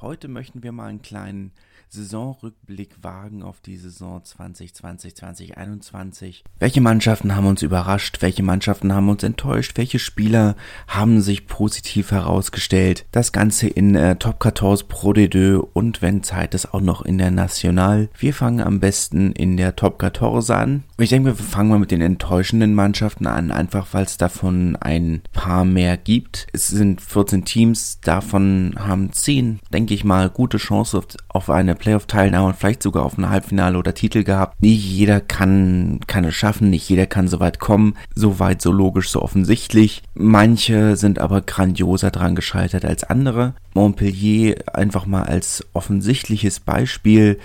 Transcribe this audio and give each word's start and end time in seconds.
Heute 0.00 0.28
möchten 0.28 0.62
wir 0.62 0.72
mal 0.72 0.86
einen 0.86 1.02
kleinen 1.02 1.52
Saisonrückblick 1.90 3.02
wagen 3.02 3.42
auf 3.42 3.60
die 3.60 3.76
Saison 3.76 4.24
2020, 4.24 5.16
2021. 5.16 6.44
Welche 6.58 6.80
Mannschaften 6.80 7.34
haben 7.34 7.46
uns 7.46 7.62
überrascht? 7.62 8.22
Welche 8.22 8.42
Mannschaften 8.42 8.94
haben 8.94 9.08
uns 9.08 9.24
enttäuscht? 9.24 9.76
Welche 9.76 9.98
Spieler 9.98 10.56
haben 10.86 11.20
sich 11.20 11.46
positiv 11.46 12.12
herausgestellt? 12.12 13.06
Das 13.10 13.32
Ganze 13.32 13.66
in 13.66 13.96
äh, 13.96 14.16
Top 14.16 14.42
14 14.42 14.86
Pro 14.88 15.10
D2 15.10 15.56
und 15.56 16.00
wenn 16.00 16.22
Zeit 16.22 16.54
ist 16.54 16.72
auch 16.72 16.80
noch 16.80 17.02
in 17.02 17.18
der 17.18 17.32
National. 17.32 18.08
Wir 18.16 18.34
fangen 18.34 18.60
am 18.60 18.78
besten 18.78 19.32
in 19.32 19.56
der 19.56 19.74
Top 19.74 20.00
14 20.00 20.54
an. 20.54 20.84
Ich 20.98 21.10
denke, 21.10 21.30
wir 21.30 21.34
fangen 21.34 21.70
mal 21.70 21.78
mit 21.78 21.90
den 21.90 22.02
enttäuschenden 22.02 22.74
Mannschaften 22.74 23.26
an, 23.26 23.50
einfach 23.50 23.88
weil 23.92 24.04
es 24.04 24.16
davon 24.16 24.76
ein 24.76 25.22
paar 25.32 25.64
mehr 25.64 25.96
gibt. 25.96 26.46
Es 26.52 26.68
sind 26.68 27.00
14 27.00 27.44
Teams, 27.44 28.00
davon 28.00 28.74
haben 28.78 29.12
10, 29.12 29.58
denke 29.72 29.89
ich 29.94 30.04
mal, 30.04 30.28
gute 30.30 30.58
Chance 30.58 30.98
auf, 30.98 31.06
auf 31.28 31.50
eine 31.50 31.74
Playoff-Teilnahme 31.74 32.48
und 32.48 32.56
vielleicht 32.56 32.82
sogar 32.82 33.04
auf 33.04 33.18
ein 33.18 33.28
Halbfinale 33.28 33.78
oder 33.78 33.94
Titel 33.94 34.24
gehabt. 34.24 34.60
Nicht 34.62 34.84
jeder 34.84 35.20
kann, 35.20 36.00
kann 36.06 36.24
es 36.24 36.34
schaffen, 36.34 36.70
nicht 36.70 36.88
jeder 36.88 37.06
kann 37.06 37.28
so 37.28 37.40
weit 37.40 37.58
kommen, 37.58 37.96
so 38.14 38.38
weit, 38.38 38.62
so 38.62 38.72
logisch, 38.72 39.10
so 39.10 39.22
offensichtlich. 39.22 40.02
Manche 40.14 40.96
sind 40.96 41.18
aber 41.18 41.40
grandioser 41.40 42.10
dran 42.10 42.34
gescheitert 42.34 42.84
als 42.84 43.04
andere. 43.04 43.54
Montpellier 43.74 44.56
einfach 44.72 45.06
mal 45.06 45.24
als 45.24 45.66
offensichtliches 45.72 46.60
Beispiel 46.60 47.38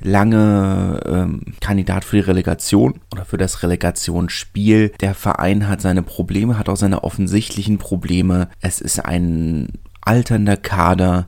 lange 0.00 1.00
ähm, 1.06 1.42
Kandidat 1.60 2.04
für 2.04 2.16
die 2.16 2.22
Relegation 2.22 3.00
oder 3.12 3.24
für 3.24 3.36
das 3.36 3.62
Relegationsspiel. 3.62 4.92
Der 5.00 5.14
Verein 5.14 5.68
hat 5.68 5.80
seine 5.80 6.02
Probleme, 6.02 6.58
hat 6.58 6.68
auch 6.68 6.76
seine 6.76 7.04
offensichtlichen 7.04 7.78
Probleme. 7.78 8.48
Es 8.60 8.80
ist 8.80 9.04
ein 9.04 9.68
alternder 10.00 10.56
Kader 10.56 11.26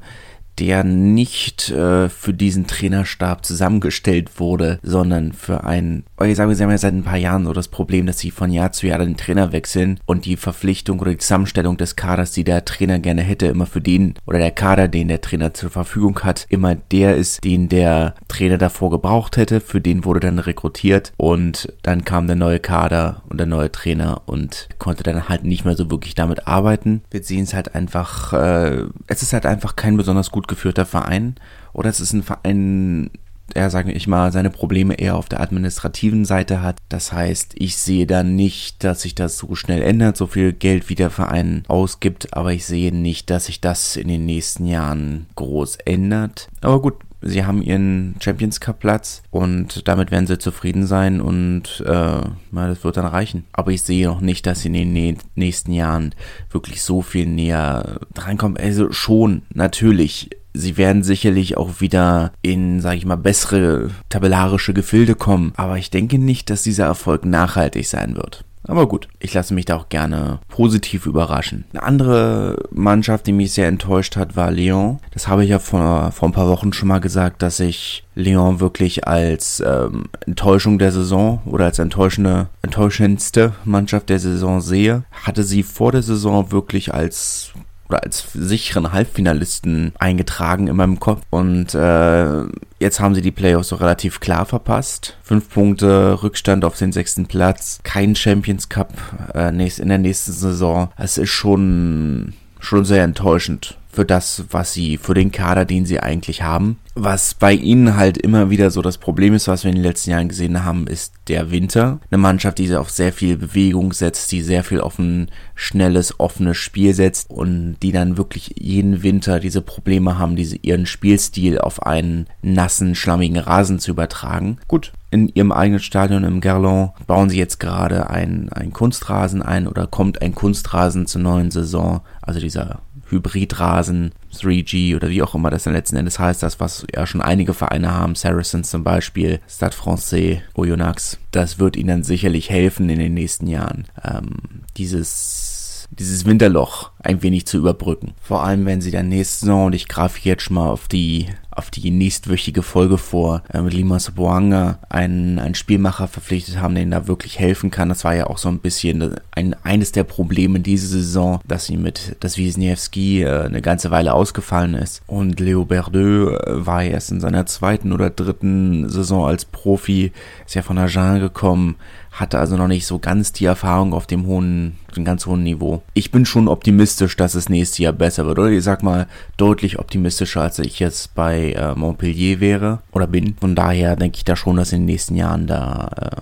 der 0.60 0.84
nicht 0.84 1.70
äh, 1.70 2.10
für 2.10 2.34
diesen 2.34 2.66
Trainerstab 2.66 3.46
zusammengestellt 3.46 4.38
wurde, 4.38 4.78
sondern 4.82 5.32
für 5.32 5.64
einen, 5.64 6.04
ich 6.28 6.36
sage, 6.36 6.54
sie 6.54 6.62
haben 6.62 6.70
ja 6.70 6.78
seit 6.78 6.92
ein 6.92 7.02
paar 7.02 7.16
Jahren 7.16 7.46
so 7.46 7.52
das 7.52 7.68
Problem, 7.68 8.06
dass 8.06 8.18
sie 8.18 8.30
von 8.30 8.50
Jahr 8.50 8.72
zu 8.72 8.86
Jahr 8.86 8.98
den 8.98 9.16
Trainer 9.16 9.52
wechseln 9.52 9.98
und 10.06 10.26
die 10.26 10.36
Verpflichtung 10.36 11.00
oder 11.00 11.12
die 11.12 11.18
Zusammenstellung 11.18 11.76
des 11.76 11.96
Kaders, 11.96 12.32
die 12.32 12.44
der 12.44 12.64
Trainer 12.64 12.98
gerne 12.98 13.22
hätte, 13.22 13.46
immer 13.46 13.66
für 13.66 13.80
den 13.80 14.14
oder 14.26 14.38
der 14.38 14.50
Kader, 14.50 14.88
den 14.88 15.08
der 15.08 15.20
Trainer 15.20 15.54
zur 15.54 15.70
Verfügung 15.70 16.20
hat, 16.20 16.46
immer 16.48 16.74
der 16.74 17.16
ist, 17.16 17.42
den 17.44 17.68
der 17.68 18.14
Trainer 18.28 18.58
davor 18.58 18.90
gebraucht 18.90 19.36
hätte, 19.36 19.60
für 19.60 19.80
den 19.80 20.04
wurde 20.04 20.20
dann 20.20 20.38
rekrutiert 20.38 21.12
und 21.16 21.72
dann 21.82 22.04
kam 22.04 22.26
der 22.26 22.36
neue 22.36 22.60
Kader 22.60 23.22
und 23.28 23.38
der 23.38 23.46
neue 23.46 23.72
Trainer 23.72 24.22
und 24.26 24.68
konnte 24.78 25.02
dann 25.02 25.28
halt 25.28 25.44
nicht 25.44 25.64
mehr 25.64 25.76
so 25.76 25.90
wirklich 25.90 26.14
damit 26.14 26.46
arbeiten. 26.46 27.02
Wir 27.10 27.22
sehen 27.22 27.44
es 27.44 27.54
halt 27.54 27.74
einfach, 27.74 28.32
äh, 28.32 28.84
es 29.06 29.22
ist 29.22 29.32
halt 29.32 29.46
einfach 29.46 29.76
kein 29.76 29.96
besonders 29.96 30.30
gut 30.30 30.48
geführter 30.48 30.84
Verein 30.84 31.36
oder 31.72 31.88
es 31.88 32.00
ist 32.00 32.12
ein 32.12 32.22
Verein, 32.22 33.10
der, 33.54 33.70
sage 33.70 33.92
ich 33.92 34.06
mal, 34.06 34.32
seine 34.32 34.50
Probleme 34.50 34.94
eher 34.94 35.16
auf 35.16 35.28
der 35.28 35.40
administrativen 35.40 36.24
Seite 36.24 36.62
hat. 36.62 36.78
Das 36.88 37.12
heißt, 37.12 37.54
ich 37.56 37.76
sehe 37.76 38.06
da 38.06 38.22
nicht, 38.22 38.82
dass 38.84 39.02
sich 39.02 39.14
das 39.14 39.38
so 39.38 39.54
schnell 39.54 39.82
ändert, 39.82 40.16
so 40.16 40.26
viel 40.26 40.52
Geld 40.52 40.88
wie 40.88 40.94
der 40.94 41.10
Verein 41.10 41.64
ausgibt, 41.68 42.34
aber 42.34 42.52
ich 42.52 42.66
sehe 42.66 42.94
nicht, 42.94 43.30
dass 43.30 43.46
sich 43.46 43.60
das 43.60 43.96
in 43.96 44.08
den 44.08 44.26
nächsten 44.26 44.66
Jahren 44.66 45.26
groß 45.36 45.76
ändert. 45.84 46.48
Aber 46.60 46.80
gut, 46.80 46.94
sie 47.22 47.44
haben 47.44 47.62
ihren 47.62 48.16
Champions 48.20 48.60
Cup 48.60 48.80
Platz 48.80 49.22
und 49.30 49.86
damit 49.88 50.10
werden 50.10 50.26
sie 50.26 50.38
zufrieden 50.38 50.86
sein 50.86 51.20
und 51.20 51.82
äh, 51.86 52.20
das 52.52 52.84
wird 52.84 52.96
dann 52.96 53.06
reichen. 53.06 53.44
Aber 53.52 53.70
ich 53.72 53.82
sehe 53.82 54.06
noch 54.06 54.20
nicht, 54.20 54.46
dass 54.46 54.60
sie 54.60 54.68
in 54.68 54.94
den 54.94 55.18
nächsten 55.34 55.72
Jahren 55.72 56.14
wirklich 56.50 56.82
so 56.82 57.02
viel 57.02 57.26
näher 57.26 58.00
drankommen. 58.14 58.56
Also 58.56 58.92
schon, 58.92 59.42
natürlich. 59.52 60.30
Sie 60.52 60.76
werden 60.76 61.02
sicherlich 61.02 61.56
auch 61.56 61.80
wieder 61.80 62.32
in, 62.42 62.80
sage 62.80 62.96
ich 62.96 63.06
mal, 63.06 63.16
bessere 63.16 63.90
tabellarische 64.08 64.74
Gefilde 64.74 65.14
kommen. 65.14 65.52
Aber 65.56 65.78
ich 65.78 65.90
denke 65.90 66.18
nicht, 66.18 66.50
dass 66.50 66.62
dieser 66.62 66.86
Erfolg 66.86 67.24
nachhaltig 67.24 67.86
sein 67.86 68.16
wird. 68.16 68.44
Aber 68.64 68.86
gut, 68.86 69.08
ich 69.18 69.32
lasse 69.32 69.54
mich 69.54 69.64
da 69.64 69.76
auch 69.76 69.88
gerne 69.88 70.38
positiv 70.48 71.06
überraschen. 71.06 71.64
Eine 71.72 71.82
andere 71.82 72.68
Mannschaft, 72.70 73.26
die 73.26 73.32
mich 73.32 73.52
sehr 73.52 73.68
enttäuscht 73.68 74.16
hat, 74.16 74.36
war 74.36 74.50
Lyon. 74.50 74.98
Das 75.12 75.28
habe 75.28 75.44
ich 75.44 75.50
ja 75.50 75.58
vor, 75.58 76.12
vor 76.12 76.28
ein 76.28 76.32
paar 76.32 76.48
Wochen 76.48 76.72
schon 76.72 76.88
mal 76.88 77.00
gesagt, 77.00 77.42
dass 77.42 77.58
ich 77.58 78.04
Lyon 78.14 78.60
wirklich 78.60 79.08
als 79.08 79.62
ähm, 79.66 80.04
Enttäuschung 80.26 80.78
der 80.78 80.92
Saison 80.92 81.40
oder 81.46 81.64
als 81.64 81.78
enttäuschende, 81.78 82.48
enttäuschendste 82.62 83.54
Mannschaft 83.64 84.10
der 84.10 84.18
Saison 84.18 84.60
sehe. 84.60 85.04
Hatte 85.10 85.42
sie 85.42 85.62
vor 85.62 85.92
der 85.92 86.02
Saison 86.02 86.52
wirklich 86.52 86.92
als 86.92 87.52
oder 87.90 88.04
als 88.04 88.26
sicheren 88.32 88.92
Halbfinalisten 88.92 89.92
eingetragen 89.98 90.68
in 90.68 90.76
meinem 90.76 91.00
Kopf. 91.00 91.22
Und 91.30 91.74
äh, 91.74 92.44
jetzt 92.78 93.00
haben 93.00 93.16
sie 93.16 93.22
die 93.22 93.32
Playoffs 93.32 93.68
so 93.68 93.76
relativ 93.76 94.20
klar 94.20 94.46
verpasst. 94.46 95.16
Fünf 95.22 95.50
Punkte 95.50 96.22
Rückstand 96.22 96.64
auf 96.64 96.78
den 96.78 96.92
sechsten 96.92 97.26
Platz. 97.26 97.80
Kein 97.82 98.14
Champions 98.14 98.68
Cup 98.68 98.92
äh, 99.34 99.48
in 99.48 99.88
der 99.88 99.98
nächsten 99.98 100.32
Saison. 100.32 100.90
Es 100.96 101.18
ist 101.18 101.30
schon, 101.30 102.34
schon 102.60 102.84
sehr 102.84 103.02
enttäuschend 103.02 103.76
für 103.92 104.04
das, 104.04 104.44
was 104.50 104.72
sie, 104.72 104.96
für 104.96 105.14
den 105.14 105.32
Kader, 105.32 105.64
den 105.64 105.84
sie 105.84 106.00
eigentlich 106.00 106.42
haben. 106.42 106.78
Was 106.94 107.34
bei 107.34 107.52
ihnen 107.52 107.96
halt 107.96 108.18
immer 108.18 108.50
wieder 108.50 108.70
so 108.70 108.82
das 108.82 108.98
Problem 108.98 109.34
ist, 109.34 109.48
was 109.48 109.64
wir 109.64 109.70
in 109.70 109.76
den 109.76 109.84
letzten 109.84 110.10
Jahren 110.10 110.28
gesehen 110.28 110.64
haben, 110.64 110.86
ist 110.86 111.14
der 111.28 111.50
Winter. 111.50 112.00
Eine 112.10 112.18
Mannschaft, 112.18 112.58
die 112.58 112.74
auf 112.74 112.90
sehr 112.90 113.12
viel 113.12 113.36
Bewegung 113.36 113.92
setzt, 113.92 114.30
die 114.32 114.42
sehr 114.42 114.64
viel 114.64 114.80
auf 114.80 114.98
ein 114.98 115.30
schnelles, 115.54 116.18
offenes 116.20 116.56
Spiel 116.56 116.94
setzt 116.94 117.30
und 117.30 117.76
die 117.82 117.92
dann 117.92 118.16
wirklich 118.16 118.54
jeden 118.58 119.02
Winter 119.02 119.40
diese 119.40 119.62
Probleme 119.62 120.18
haben, 120.18 120.36
diese, 120.36 120.56
ihren 120.56 120.86
Spielstil 120.86 121.58
auf 121.58 121.82
einen 121.82 122.26
nassen, 122.42 122.94
schlammigen 122.94 123.38
Rasen 123.38 123.78
zu 123.78 123.92
übertragen. 123.92 124.58
Gut, 124.68 124.92
in 125.10 125.28
ihrem 125.28 125.52
eigenen 125.52 125.80
Stadion 125.80 126.24
im 126.24 126.40
Gerlon 126.40 126.90
bauen 127.06 127.30
sie 127.30 127.38
jetzt 127.38 127.58
gerade 127.58 128.10
ein, 128.10 128.48
ein 128.50 128.72
Kunstrasen 128.72 129.42
ein 129.42 129.66
oder 129.66 129.86
kommt 129.86 130.22
ein 130.22 130.34
Kunstrasen 130.34 131.06
zur 131.06 131.20
neuen 131.20 131.50
Saison, 131.50 132.00
also 132.22 132.38
dieser 132.38 132.80
Hybridrasen, 133.10 134.12
3G 134.32 134.96
oder 134.96 135.08
wie 135.10 135.22
auch 135.22 135.34
immer 135.34 135.50
das 135.50 135.64
dann 135.64 135.74
letzten 135.74 135.96
Endes 135.96 136.18
heißt, 136.18 136.42
das, 136.42 136.60
was 136.60 136.86
ja 136.94 137.06
schon 137.06 137.20
einige 137.20 137.54
Vereine 137.54 137.92
haben, 137.92 138.14
Saracens 138.14 138.70
zum 138.70 138.84
Beispiel, 138.84 139.40
Stade 139.48 139.74
Francais, 139.74 140.38
Oyonnax, 140.54 141.18
das 141.30 141.58
wird 141.58 141.76
ihnen 141.76 141.88
dann 141.88 142.02
sicherlich 142.04 142.50
helfen 142.50 142.88
in 142.88 142.98
den 142.98 143.14
nächsten 143.14 143.46
Jahren, 143.46 143.86
ähm, 144.04 144.36
dieses 144.76 145.58
dieses 145.92 146.24
Winterloch 146.24 146.92
ein 147.00 147.22
wenig 147.22 147.46
zu 147.46 147.58
überbrücken. 147.58 148.14
Vor 148.22 148.44
allem, 148.44 148.64
wenn 148.64 148.80
sie 148.80 148.92
dann 148.92 149.08
nächste 149.08 149.40
Saison, 149.40 149.66
und 149.66 149.74
ich 149.74 149.88
greife 149.88 150.20
jetzt 150.22 150.44
schon 150.44 150.54
mal 150.54 150.68
auf 150.68 150.86
die 150.86 151.26
auf 151.60 151.70
die 151.70 151.90
nächstwöchige 151.90 152.62
Folge 152.62 152.96
vor, 152.96 153.42
äh, 153.52 153.60
mit 153.60 153.74
Limas 153.74 154.10
Boanga 154.12 154.78
einen, 154.88 155.38
einen 155.38 155.54
Spielmacher 155.54 156.08
verpflichtet 156.08 156.58
haben, 156.58 156.74
der 156.74 156.84
ihnen 156.84 156.90
da 156.90 157.06
wirklich 157.06 157.38
helfen 157.38 157.70
kann. 157.70 157.90
Das 157.90 158.02
war 158.02 158.14
ja 158.14 158.28
auch 158.28 158.38
so 158.38 158.48
ein 158.48 158.60
bisschen 158.60 159.16
ein, 159.32 159.54
eines 159.62 159.92
der 159.92 160.04
Probleme 160.04 160.60
diese 160.60 160.86
Saison, 160.86 161.40
dass 161.46 161.66
sie 161.66 161.76
mit, 161.76 162.16
dass 162.20 162.38
Wisniewski 162.38 163.24
äh, 163.24 163.42
eine 163.42 163.60
ganze 163.60 163.90
Weile 163.90 164.14
ausgefallen 164.14 164.72
ist. 164.72 165.02
Und 165.06 165.38
Leo 165.38 165.66
Berdeux 165.66 166.32
äh, 166.32 166.66
war 166.66 166.82
erst 166.82 167.10
in 167.10 167.20
seiner 167.20 167.44
zweiten 167.44 167.92
oder 167.92 168.08
dritten 168.08 168.88
Saison 168.88 169.26
als 169.26 169.44
Profi, 169.44 170.12
ist 170.46 170.54
ja 170.54 170.62
von 170.62 170.78
Agen 170.78 171.20
gekommen, 171.20 171.76
hatte 172.10 172.38
also 172.38 172.56
noch 172.56 172.68
nicht 172.68 172.86
so 172.86 172.98
ganz 172.98 173.32
die 173.32 173.44
Erfahrung 173.44 173.92
auf 173.92 174.06
dem 174.06 174.26
hohen, 174.26 174.78
dem 174.96 175.04
ganz 175.04 175.26
hohen 175.26 175.42
Niveau. 175.42 175.82
Ich 175.94 176.10
bin 176.10 176.26
schon 176.26 176.48
optimistisch, 176.48 177.16
dass 177.16 177.34
es 177.34 177.48
nächstes 177.48 177.78
Jahr 177.78 177.92
besser 177.92 178.26
wird, 178.26 178.38
oder 178.38 178.50
ich 178.50 178.64
sag 178.64 178.82
mal 178.82 179.06
deutlich 179.36 179.78
optimistischer, 179.78 180.42
als 180.42 180.58
ich 180.58 180.80
jetzt 180.80 181.14
bei 181.14 181.52
äh, 181.52 181.74
Montpellier 181.74 182.40
wäre 182.40 182.80
oder 182.92 183.06
bin. 183.06 183.36
Von 183.40 183.54
daher 183.54 183.96
denke 183.96 184.16
ich 184.16 184.24
da 184.24 184.36
schon, 184.36 184.56
dass 184.56 184.72
in 184.72 184.80
den 184.80 184.86
nächsten 184.86 185.16
Jahren 185.16 185.46
da 185.46 185.90
äh, 185.96 186.20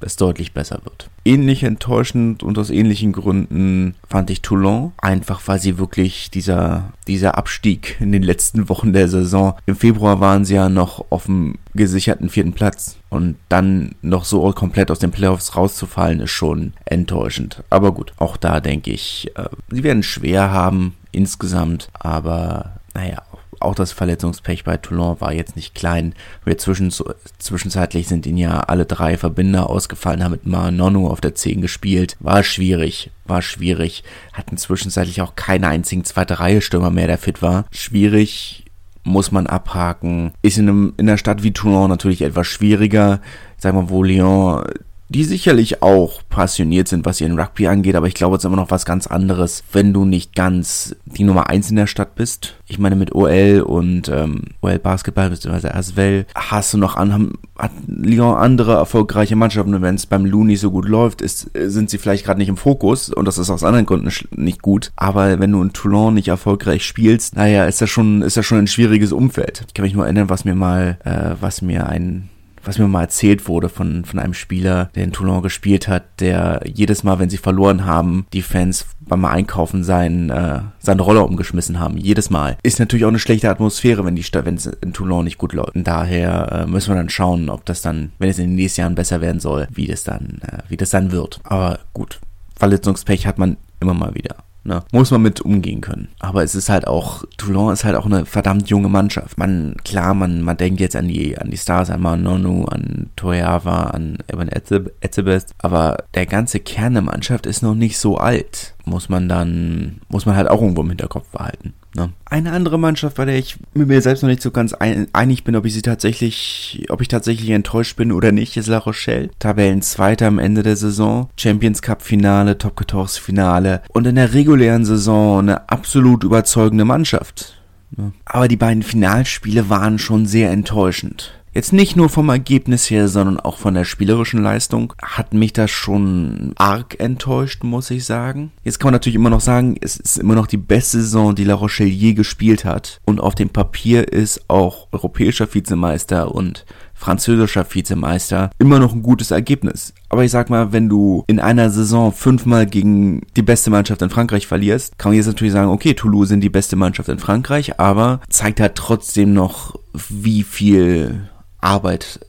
es 0.00 0.16
deutlich 0.16 0.52
besser 0.52 0.80
wird. 0.84 1.10
Ähnlich 1.24 1.62
enttäuschend 1.62 2.42
und 2.42 2.58
aus 2.58 2.70
ähnlichen 2.70 3.12
Gründen 3.12 3.94
fand 4.08 4.30
ich 4.30 4.42
Toulon, 4.42 4.92
einfach 4.98 5.40
weil 5.46 5.60
sie 5.60 5.78
wirklich 5.78 6.30
dieser, 6.30 6.92
dieser 7.06 7.36
Abstieg 7.36 7.96
in 8.00 8.12
den 8.12 8.22
letzten 8.22 8.68
Wochen 8.68 8.92
der 8.92 9.08
Saison, 9.08 9.54
im 9.66 9.76
Februar 9.76 10.20
waren 10.20 10.44
sie 10.44 10.54
ja 10.54 10.68
noch 10.68 11.04
auf 11.10 11.26
dem 11.26 11.56
gesicherten 11.74 12.28
vierten 12.28 12.52
Platz 12.52 12.96
und 13.10 13.36
dann 13.48 13.94
noch 14.02 14.24
so 14.24 14.50
komplett 14.52 14.90
aus 14.90 14.98
den 14.98 15.10
Playoffs 15.10 15.56
rauszufallen, 15.56 16.20
ist 16.20 16.30
schon 16.30 16.72
enttäuschend. 16.84 17.62
Aber 17.70 17.92
gut, 17.92 18.12
auch 18.16 18.36
da 18.36 18.60
denke 18.60 18.90
ich, 18.90 19.30
äh, 19.36 19.44
sie 19.70 19.84
werden 19.84 20.02
schwer 20.02 20.50
haben 20.50 20.94
insgesamt, 21.12 21.88
aber 21.92 22.80
naja, 22.94 23.22
auch 23.60 23.74
das 23.74 23.92
Verletzungspech 23.92 24.64
bei 24.64 24.76
Toulon 24.76 25.20
war 25.20 25.32
jetzt 25.32 25.56
nicht 25.56 25.74
klein. 25.74 26.14
Wir 26.44 26.58
zwischen, 26.58 26.92
zwischenzeitlich 27.38 28.08
sind 28.08 28.26
ihnen 28.26 28.38
ja 28.38 28.60
alle 28.60 28.86
drei 28.86 29.16
Verbinder 29.16 29.68
ausgefallen, 29.68 30.24
haben 30.24 30.32
mit 30.32 30.46
Manonu 30.46 31.08
auf 31.08 31.20
der 31.20 31.34
10 31.34 31.60
gespielt. 31.60 32.16
War 32.20 32.42
schwierig, 32.42 33.10
war 33.26 33.42
schwierig. 33.42 34.02
Hatten 34.32 34.56
zwischenzeitlich 34.56 35.22
auch 35.22 35.36
keinen 35.36 35.64
einzigen 35.64 36.04
zweite 36.04 36.40
Reihe 36.40 36.60
Stürmer 36.60 36.90
mehr, 36.90 37.06
der 37.06 37.18
fit 37.18 37.42
war. 37.42 37.66
Schwierig, 37.70 38.64
muss 39.04 39.32
man 39.32 39.46
abhaken. 39.46 40.32
Ist 40.42 40.58
in, 40.58 40.68
einem, 40.68 40.94
in 40.96 41.08
einer 41.08 41.18
Stadt 41.18 41.42
wie 41.42 41.52
Toulon 41.52 41.90
natürlich 41.90 42.22
etwas 42.22 42.46
schwieriger. 42.46 43.20
Sagen 43.58 43.76
wir, 43.76 43.90
wo 43.90 44.02
Lyon 44.02 44.64
die 45.10 45.24
sicherlich 45.24 45.82
auch 45.82 46.22
passioniert 46.28 46.86
sind, 46.86 47.04
was 47.04 47.20
ihren 47.20 47.38
Rugby 47.38 47.66
angeht, 47.66 47.96
aber 47.96 48.06
ich 48.06 48.14
glaube, 48.14 48.36
es 48.36 48.44
ist 48.44 48.46
immer 48.46 48.56
noch 48.56 48.70
was 48.70 48.84
ganz 48.84 49.08
anderes, 49.08 49.64
wenn 49.72 49.92
du 49.92 50.04
nicht 50.04 50.36
ganz 50.36 50.94
die 51.04 51.24
Nummer 51.24 51.50
eins 51.50 51.68
in 51.68 51.74
der 51.74 51.88
Stadt 51.88 52.14
bist. 52.14 52.54
Ich 52.68 52.78
meine, 52.78 52.94
mit 52.94 53.12
OL 53.12 53.64
und 53.66 54.08
ähm, 54.08 54.42
OL 54.62 54.78
Basketball 54.78 55.30
bzw. 55.30 55.70
Aswell 55.70 56.26
hast 56.36 56.72
du 56.72 56.78
noch 56.78 56.94
an, 56.94 57.12
haben, 57.12 57.32
hat 57.58 57.72
Lyon 57.88 58.36
andere 58.36 58.74
erfolgreiche 58.74 59.34
Mannschaften 59.34 59.74
und 59.74 59.82
wenn 59.82 59.96
es 59.96 60.06
beim 60.06 60.24
Lou 60.24 60.44
nicht 60.44 60.60
so 60.60 60.70
gut 60.70 60.86
läuft, 60.86 61.22
ist, 61.22 61.50
sind 61.54 61.90
sie 61.90 61.98
vielleicht 61.98 62.24
gerade 62.24 62.38
nicht 62.38 62.48
im 62.48 62.56
Fokus 62.56 63.12
und 63.12 63.24
das 63.24 63.36
ist 63.36 63.50
aus 63.50 63.64
anderen 63.64 63.86
Gründen 63.86 64.12
nicht 64.36 64.62
gut. 64.62 64.92
Aber 64.94 65.40
wenn 65.40 65.50
du 65.50 65.60
in 65.60 65.72
Toulon 65.72 66.14
nicht 66.14 66.28
erfolgreich 66.28 66.86
spielst, 66.86 67.34
naja, 67.34 67.64
ist 67.64 67.80
das 67.80 67.90
schon, 67.90 68.22
ist 68.22 68.36
das 68.36 68.46
schon 68.46 68.58
ein 68.58 68.68
schwieriges 68.68 69.10
Umfeld. 69.10 69.64
Ich 69.66 69.74
kann 69.74 69.82
mich 69.82 69.94
nur 69.94 70.04
erinnern, 70.04 70.30
was 70.30 70.44
mir 70.44 70.54
mal, 70.54 70.98
äh, 71.04 71.34
was 71.40 71.62
mir 71.62 71.88
ein 71.88 72.29
was 72.64 72.78
mir 72.78 72.88
mal 72.88 73.02
erzählt 73.02 73.48
wurde 73.48 73.68
von, 73.68 74.04
von 74.04 74.18
einem 74.18 74.34
Spieler, 74.34 74.90
der 74.94 75.04
in 75.04 75.12
Toulon 75.12 75.42
gespielt 75.42 75.88
hat, 75.88 76.04
der 76.20 76.62
jedes 76.64 77.02
Mal, 77.02 77.18
wenn 77.18 77.30
sie 77.30 77.38
verloren 77.38 77.84
haben, 77.84 78.26
die 78.32 78.42
Fans 78.42 78.86
beim 79.00 79.24
Einkaufen 79.24 79.82
seinen, 79.82 80.30
äh, 80.30 80.60
seinen 80.78 81.00
Roller 81.00 81.24
umgeschmissen 81.24 81.80
haben. 81.80 81.96
Jedes 81.96 82.30
Mal. 82.30 82.56
Ist 82.62 82.78
natürlich 82.78 83.04
auch 83.04 83.10
eine 83.10 83.18
schlechte 83.18 83.50
Atmosphäre, 83.50 84.04
wenn 84.04 84.16
die 84.16 84.24
wenn 84.32 84.54
es 84.54 84.66
in 84.66 84.92
Toulon 84.92 85.24
nicht 85.24 85.38
gut 85.38 85.52
läuft. 85.52 85.74
Und 85.74 85.86
daher 85.86 86.52
äh, 86.52 86.66
müssen 86.66 86.90
wir 86.90 86.96
dann 86.96 87.08
schauen, 87.08 87.48
ob 87.48 87.64
das 87.64 87.82
dann, 87.82 88.12
wenn 88.18 88.30
es 88.30 88.38
in 88.38 88.46
den 88.46 88.54
nächsten 88.54 88.82
Jahren 88.82 88.94
besser 88.94 89.20
werden 89.20 89.40
soll, 89.40 89.66
wie 89.72 89.86
das 89.86 90.04
dann, 90.04 90.40
äh, 90.46 90.58
wie 90.68 90.76
das 90.76 90.90
dann 90.90 91.12
wird. 91.12 91.40
Aber 91.44 91.80
gut. 91.92 92.20
Verletzungspech 92.56 93.26
hat 93.26 93.38
man 93.38 93.56
immer 93.80 93.94
mal 93.94 94.14
wieder. 94.14 94.36
Ne? 94.62 94.82
Muss 94.92 95.10
man 95.10 95.22
mit 95.22 95.40
umgehen 95.40 95.80
können. 95.80 96.08
Aber 96.18 96.42
es 96.42 96.54
ist 96.54 96.68
halt 96.68 96.86
auch, 96.86 97.24
Toulon 97.38 97.72
ist 97.72 97.84
halt 97.84 97.96
auch 97.96 98.06
eine 98.06 98.26
verdammt 98.26 98.68
junge 98.68 98.88
Mannschaft. 98.88 99.38
Man, 99.38 99.76
klar, 99.84 100.12
man, 100.14 100.42
man 100.42 100.56
denkt 100.56 100.80
jetzt 100.80 100.96
an 100.96 101.08
die, 101.08 101.38
an 101.38 101.50
die 101.50 101.56
Stars, 101.56 101.90
an 101.90 102.02
Manonu, 102.02 102.64
an 102.66 103.08
Toyava, 103.16 103.84
an 103.84 104.18
Evan 104.26 104.48
Etzebest, 104.48 105.54
aber 105.58 106.04
der 106.14 106.26
ganze 106.26 106.60
Kern 106.60 106.92
der 106.92 107.02
Mannschaft 107.02 107.46
ist 107.46 107.62
noch 107.62 107.74
nicht 107.74 107.98
so 107.98 108.18
alt. 108.18 108.74
Muss 108.84 109.08
man 109.08 109.28
dann, 109.28 110.00
muss 110.08 110.26
man 110.26 110.36
halt 110.36 110.48
auch 110.48 110.60
irgendwo 110.60 110.82
im 110.82 110.88
Hinterkopf 110.88 111.28
behalten. 111.28 111.74
Ne? 111.94 112.10
Eine 112.24 112.52
andere 112.52 112.78
Mannschaft, 112.78 113.16
bei 113.16 113.24
der 113.24 113.36
ich 113.36 113.56
mit 113.74 113.88
mir 113.88 114.00
selbst 114.00 114.22
noch 114.22 114.28
nicht 114.28 114.42
so 114.42 114.50
ganz 114.50 114.72
ein, 114.74 115.08
einig 115.12 115.42
bin, 115.42 115.56
ob 115.56 115.66
ich 115.66 115.74
sie 115.74 115.82
tatsächlich, 115.82 116.86
ob 116.88 117.00
ich 117.00 117.08
tatsächlich 117.08 117.50
enttäuscht 117.50 117.96
bin 117.96 118.12
oder 118.12 118.30
nicht, 118.32 118.56
ist 118.56 118.68
La 118.68 118.78
Rochelle. 118.78 119.30
Tabellenzweiter 119.38 120.26
am 120.26 120.38
Ende 120.38 120.62
der 120.62 120.76
Saison, 120.76 121.28
Champions 121.36 121.82
Cup 121.82 122.02
Finale, 122.02 122.58
Top 122.58 122.78
14 122.78 123.22
Finale 123.22 123.82
und 123.88 124.06
in 124.06 124.14
der 124.14 124.32
regulären 124.34 124.84
Saison 124.84 125.40
eine 125.40 125.68
absolut 125.68 126.22
überzeugende 126.22 126.84
Mannschaft. 126.84 127.60
Ne? 127.96 128.12
Aber 128.24 128.46
die 128.46 128.56
beiden 128.56 128.82
Finalspiele 128.82 129.68
waren 129.68 129.98
schon 129.98 130.26
sehr 130.26 130.50
enttäuschend. 130.50 131.39
Jetzt 131.52 131.72
nicht 131.72 131.96
nur 131.96 132.08
vom 132.08 132.28
Ergebnis 132.28 132.88
her, 132.90 133.08
sondern 133.08 133.40
auch 133.40 133.58
von 133.58 133.74
der 133.74 133.84
spielerischen 133.84 134.40
Leistung 134.40 134.92
hat 135.02 135.34
mich 135.34 135.52
das 135.52 135.72
schon 135.72 136.52
arg 136.56 137.00
enttäuscht, 137.00 137.64
muss 137.64 137.90
ich 137.90 138.04
sagen. 138.04 138.52
Jetzt 138.62 138.78
kann 138.78 138.86
man 138.86 138.94
natürlich 138.94 139.16
immer 139.16 139.30
noch 139.30 139.40
sagen, 139.40 139.74
es 139.80 139.96
ist 139.96 140.18
immer 140.18 140.36
noch 140.36 140.46
die 140.46 140.56
beste 140.56 141.00
Saison, 141.00 141.34
die 141.34 141.42
La 141.42 141.54
Rochelle 141.54 141.90
je 141.90 142.12
gespielt 142.12 142.64
hat. 142.64 143.00
Und 143.04 143.20
auf 143.20 143.34
dem 143.34 143.48
Papier 143.48 144.12
ist 144.12 144.48
auch 144.48 144.86
europäischer 144.92 145.52
Vizemeister 145.52 146.32
und 146.32 146.64
französischer 146.94 147.66
Vizemeister 147.68 148.50
immer 148.58 148.78
noch 148.78 148.92
ein 148.92 149.02
gutes 149.02 149.32
Ergebnis. 149.32 149.92
Aber 150.08 150.22
ich 150.22 150.30
sag 150.30 150.50
mal, 150.50 150.72
wenn 150.72 150.88
du 150.88 151.24
in 151.26 151.40
einer 151.40 151.70
Saison 151.70 152.12
fünfmal 152.12 152.66
gegen 152.66 153.22
die 153.34 153.42
beste 153.42 153.70
Mannschaft 153.70 154.02
in 154.02 154.10
Frankreich 154.10 154.46
verlierst, 154.46 154.98
kann 154.98 155.10
man 155.10 155.16
jetzt 155.16 155.26
natürlich 155.26 155.54
sagen, 155.54 155.70
okay, 155.70 155.94
Toulouse 155.94 156.28
sind 156.28 156.42
die 156.42 156.48
beste 156.48 156.76
Mannschaft 156.76 157.08
in 157.08 157.18
Frankreich, 157.18 157.80
aber 157.80 158.20
zeigt 158.28 158.60
halt 158.60 158.76
trotzdem 158.76 159.32
noch, 159.32 159.74
wie 159.92 160.44
viel 160.44 161.28
Arbeit 161.60 162.20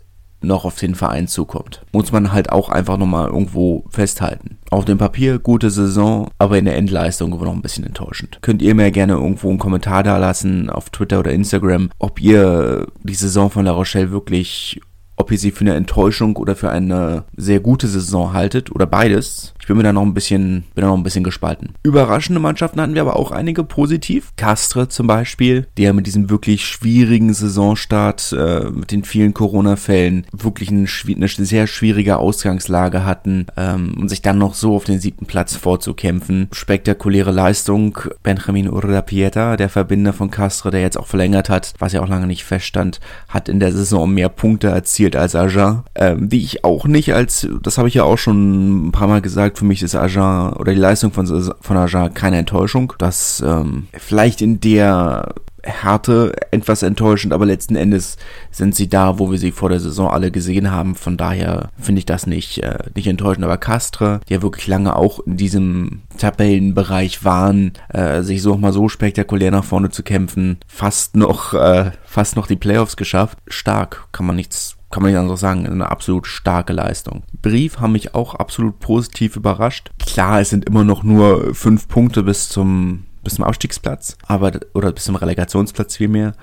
noch 0.44 0.66
auf 0.66 0.78
den 0.78 0.96
Verein 0.96 1.28
zukommt. 1.28 1.86
Muss 1.92 2.12
man 2.12 2.32
halt 2.32 2.52
auch 2.52 2.70
einfach 2.70 2.98
nochmal 2.98 3.28
irgendwo 3.28 3.86
festhalten. 3.90 4.58
Auf 4.72 4.86
dem 4.86 4.98
Papier 4.98 5.40
gute 5.40 5.70
Saison, 5.70 6.30
aber 6.40 6.58
in 6.58 6.66
der 6.66 6.76
Endleistung 6.76 7.30
noch 7.30 7.54
ein 7.54 7.62
bisschen 7.62 7.86
enttäuschend. 7.86 8.40
Könnt 8.42 8.62
ihr 8.62 8.76
mir 8.76 8.92
gerne 8.92 9.14
irgendwo 9.14 9.50
einen 9.50 9.60
Kommentar 9.60 10.04
da 10.04 10.18
lassen 10.18 10.70
auf 10.70 10.90
Twitter 10.90 11.20
oder 11.20 11.32
Instagram, 11.32 11.92
ob 12.00 12.20
ihr 12.20 12.88
die 13.04 13.14
Saison 13.14 13.50
von 13.50 13.66
La 13.66 13.72
Rochelle 13.72 14.12
wirklich 14.12 14.82
ob 15.18 15.32
ihr 15.32 15.38
sie 15.38 15.52
für 15.52 15.62
eine 15.62 15.76
Enttäuschung 15.76 16.36
oder 16.36 16.56
für 16.56 16.72
eine 16.72 17.26
sehr 17.38 17.60
gute 17.60 17.88
Saison 17.88 18.34
haltet 18.34 18.72
oder 18.72 18.88
beides. 18.88 19.54
Ich 19.62 19.68
bin 19.68 19.78
mir 19.78 19.84
da 19.84 19.94
noch 19.94 20.02
ein 20.02 20.16
bisschen, 20.16 20.64
bin 20.74 20.82
da 20.82 20.88
noch 20.88 20.98
ein 20.98 21.04
bisschen 21.04 21.24
gespalten. 21.24 21.76
Überraschende 21.84 22.42
Mannschaften 22.42 22.82
hatten 22.82 22.96
wir 22.96 23.02
aber 23.02 23.16
auch 23.16 23.32
einige 23.32 23.64
positiv. 23.64 24.34
Castre 24.36 24.90
zum 24.90 25.06
Beispiel, 25.06 25.68
der 25.78 25.94
mit 25.94 26.08
diesem 26.08 26.32
wirklich 26.32 26.66
schwierigen 26.66 27.32
Saisonstart, 27.32 28.34
äh, 28.34 28.72
mit 28.72 28.92
den 28.92 29.04
vielen 29.04 29.36
Corona-Fällen, 29.36 30.26
wirklich 30.32 30.70
eine, 30.70 30.88
eine, 31.08 31.28
sehr 31.28 31.68
schwierige 31.68 32.18
Ausgangslage 32.18 33.06
hatten 33.06 33.46
ähm, 33.56 33.96
und 34.00 34.10
sich 34.10 34.24
dann 34.24 34.40
noch 34.40 34.56
so 34.56 34.76
auf 34.76 34.86
den 34.86 35.00
siebten 35.00 35.28
Platz 35.28 35.56
vorzukämpfen. 35.56 36.48
Spektakuläre 36.52 37.32
Leistung. 37.32 38.00
Benjamin 38.24 38.68
Urrapieta, 38.68 39.58
der 39.58 39.70
Verbinder 39.70 40.14
von 40.14 40.32
Castre, 40.32 40.72
der 40.72 40.82
jetzt 40.82 40.98
auch 40.98 41.08
verlängert 41.08 41.50
hat, 41.50 41.76
was 41.78 41.94
ja 41.94 42.02
auch 42.02 42.10
lange 42.10 42.26
nicht 42.26 42.46
feststand, 42.46 43.00
hat 43.30 43.48
in 43.48 43.60
der 43.60 43.72
Saison 43.72 44.12
mehr 44.12 44.30
Punkte 44.30 44.70
erzielt 44.70 45.16
als 45.16 45.36
Agen, 45.36 45.84
ähm, 45.94 46.30
die 46.30 46.44
ich 46.44 46.64
auch 46.64 46.86
nicht 46.86 47.14
als, 47.14 47.48
das 47.62 47.78
habe 47.78 47.88
ich 47.88 47.94
ja 47.94 48.04
auch 48.04 48.18
schon 48.18 48.88
ein 48.88 48.92
paar 48.92 49.08
Mal 49.08 49.22
gesagt, 49.22 49.51
gesagt, 49.52 49.60
für 49.60 49.66
mich 49.66 49.84
ist 49.84 49.96
Agen 49.96 50.54
oder 50.54 50.74
die 50.74 50.80
Leistung 50.80 51.12
von, 51.12 51.28
von 51.28 51.78
Agen 51.78 52.14
keine 52.14 52.38
Enttäuschung. 52.38 52.94
Das 52.98 53.44
ähm, 53.46 53.88
vielleicht 53.94 54.42
in 54.42 54.60
der 54.60 55.34
Härte 55.64 56.34
etwas 56.50 56.82
enttäuschend, 56.82 57.34
aber 57.34 57.46
letzten 57.46 57.76
Endes 57.76 58.18
sind 58.50 58.74
sie 58.74 58.90
da, 58.90 59.20
wo 59.20 59.30
wir 59.30 59.38
sie 59.38 59.52
vor 59.52 59.70
der 59.70 59.80
Saison 59.80 60.10
alle 60.10 60.32
gesehen 60.32 60.72
haben. 60.72 60.96
Von 60.96 61.18
daher 61.18 61.70
finde 61.78 62.00
ich 62.00 62.06
das 62.06 62.26
nicht, 62.26 62.64
äh, 62.64 62.80
nicht 62.96 63.06
enttäuschend. 63.06 63.46
Aber 63.46 63.58
Castre, 63.58 64.22
die 64.28 64.34
ja 64.34 64.42
wirklich 64.42 64.66
lange 64.68 64.96
auch 64.96 65.20
in 65.20 65.38
diesem 65.38 66.02
Tabellenbereich 66.18 67.24
waren, 67.24 67.74
äh, 67.90 68.24
sich 68.24 68.42
so 68.42 68.58
mal 68.58 68.74
so 68.74 68.90
spektakulär 68.90 69.52
nach 69.52 69.66
vorne 69.66 69.90
zu 69.90 70.02
kämpfen, 70.02 70.58
fast 70.68 71.16
noch, 71.16 71.54
äh, 71.54 71.92
fast 72.06 72.36
noch 72.36 72.48
die 72.48 72.56
Playoffs 72.56 72.98
geschafft. 72.98 73.38
Stark, 73.48 74.08
kann 74.12 74.26
man 74.26 74.38
nichts 74.38 74.78
kann 74.92 75.04
man 75.04 75.12
nicht 75.12 75.20
anders 75.20 75.40
sagen, 75.40 75.66
eine 75.66 75.90
absolut 75.90 76.28
starke 76.28 76.74
Leistung. 76.74 77.24
Brief 77.42 77.80
haben 77.80 77.94
mich 77.94 78.14
auch 78.14 78.36
absolut 78.36 78.80
positiv 78.80 79.36
überrascht. 79.36 79.92
Klar, 80.00 80.42
es 80.42 80.50
sind 80.50 80.66
immer 80.66 80.84
noch 80.84 81.04
nur 81.04 81.56
fünf 81.56 81.88
Punkte 81.88 82.24
bis 82.24 82.50
zum, 82.50 83.06
bis 83.24 83.36
zum 83.36 83.46
Aufstiegsplatz, 83.46 84.18
aber, 84.28 84.52
oder 84.74 84.92
bis 84.92 85.06
zum 85.06 85.16
Relegationsplatz 85.16 85.98
vielmehr. 85.98 86.34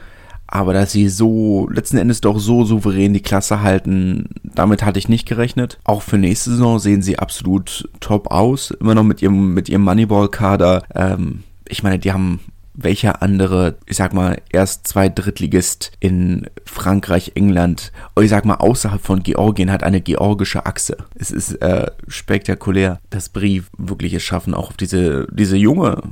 Aber 0.51 0.73
dass 0.73 0.93
sie 0.93 1.11
so 1.11 1.69
letzten 1.71 1.99
Endes 1.99 2.23
doch 2.23 2.39
so 2.39 2.65
souverän 2.65 3.13
die 3.13 3.21
Klasse 3.21 3.61
halten, 3.61 4.31
damit 4.43 4.83
hatte 4.83 4.99
ich 4.99 5.11
nicht 5.11 5.29
gerechnet. 5.29 5.79
Auch 5.85 6.01
für 6.01 6.17
nächste 6.17 6.51
Saison 6.51 6.79
sehen 6.79 7.03
sie 7.03 7.19
absolut 7.19 7.87
top 8.01 8.31
aus. 8.31 8.71
Immer 8.71 8.95
noch 8.95 9.05
mit 9.05 9.21
ihrem, 9.21 9.53
mit 9.53 9.69
ihrem 9.69 9.83
Moneyball-Kader. 9.83 10.85
Ähm, 10.95 11.45
ich 11.69 11.83
meine, 11.83 11.99
die 11.99 12.13
haben 12.13 12.41
welcher 12.81 13.23
andere, 13.23 13.77
ich 13.87 13.97
sag 13.97 14.15
mal, 14.15 14.41
erst 14.51 14.87
zwei 14.87 15.09
Drittligist 15.09 15.93
in 16.01 16.47
Frankreich, 16.65 17.33
England, 17.35 17.93
ich 18.21 18.31
sag 18.31 18.45
mal, 18.45 18.55
außerhalb 18.55 19.01
von 19.01 19.23
Georgien 19.23 19.73
hat 19.73 19.83
eine 19.83 20.01
georgische 20.01 20.65
Achse. 20.65 20.97
Es 21.17 21.31
ist 21.31 21.55
äh, 21.61 21.91
spektakulär, 22.07 23.01
dass 23.11 23.31
Brief 23.31 23.69
wirklich 23.77 24.15
es 24.15 24.23
schaffen, 24.23 24.55
auch 24.55 24.69
auf 24.69 24.77
diese, 24.77 25.27
diese 25.33 25.57
junge 25.57 26.03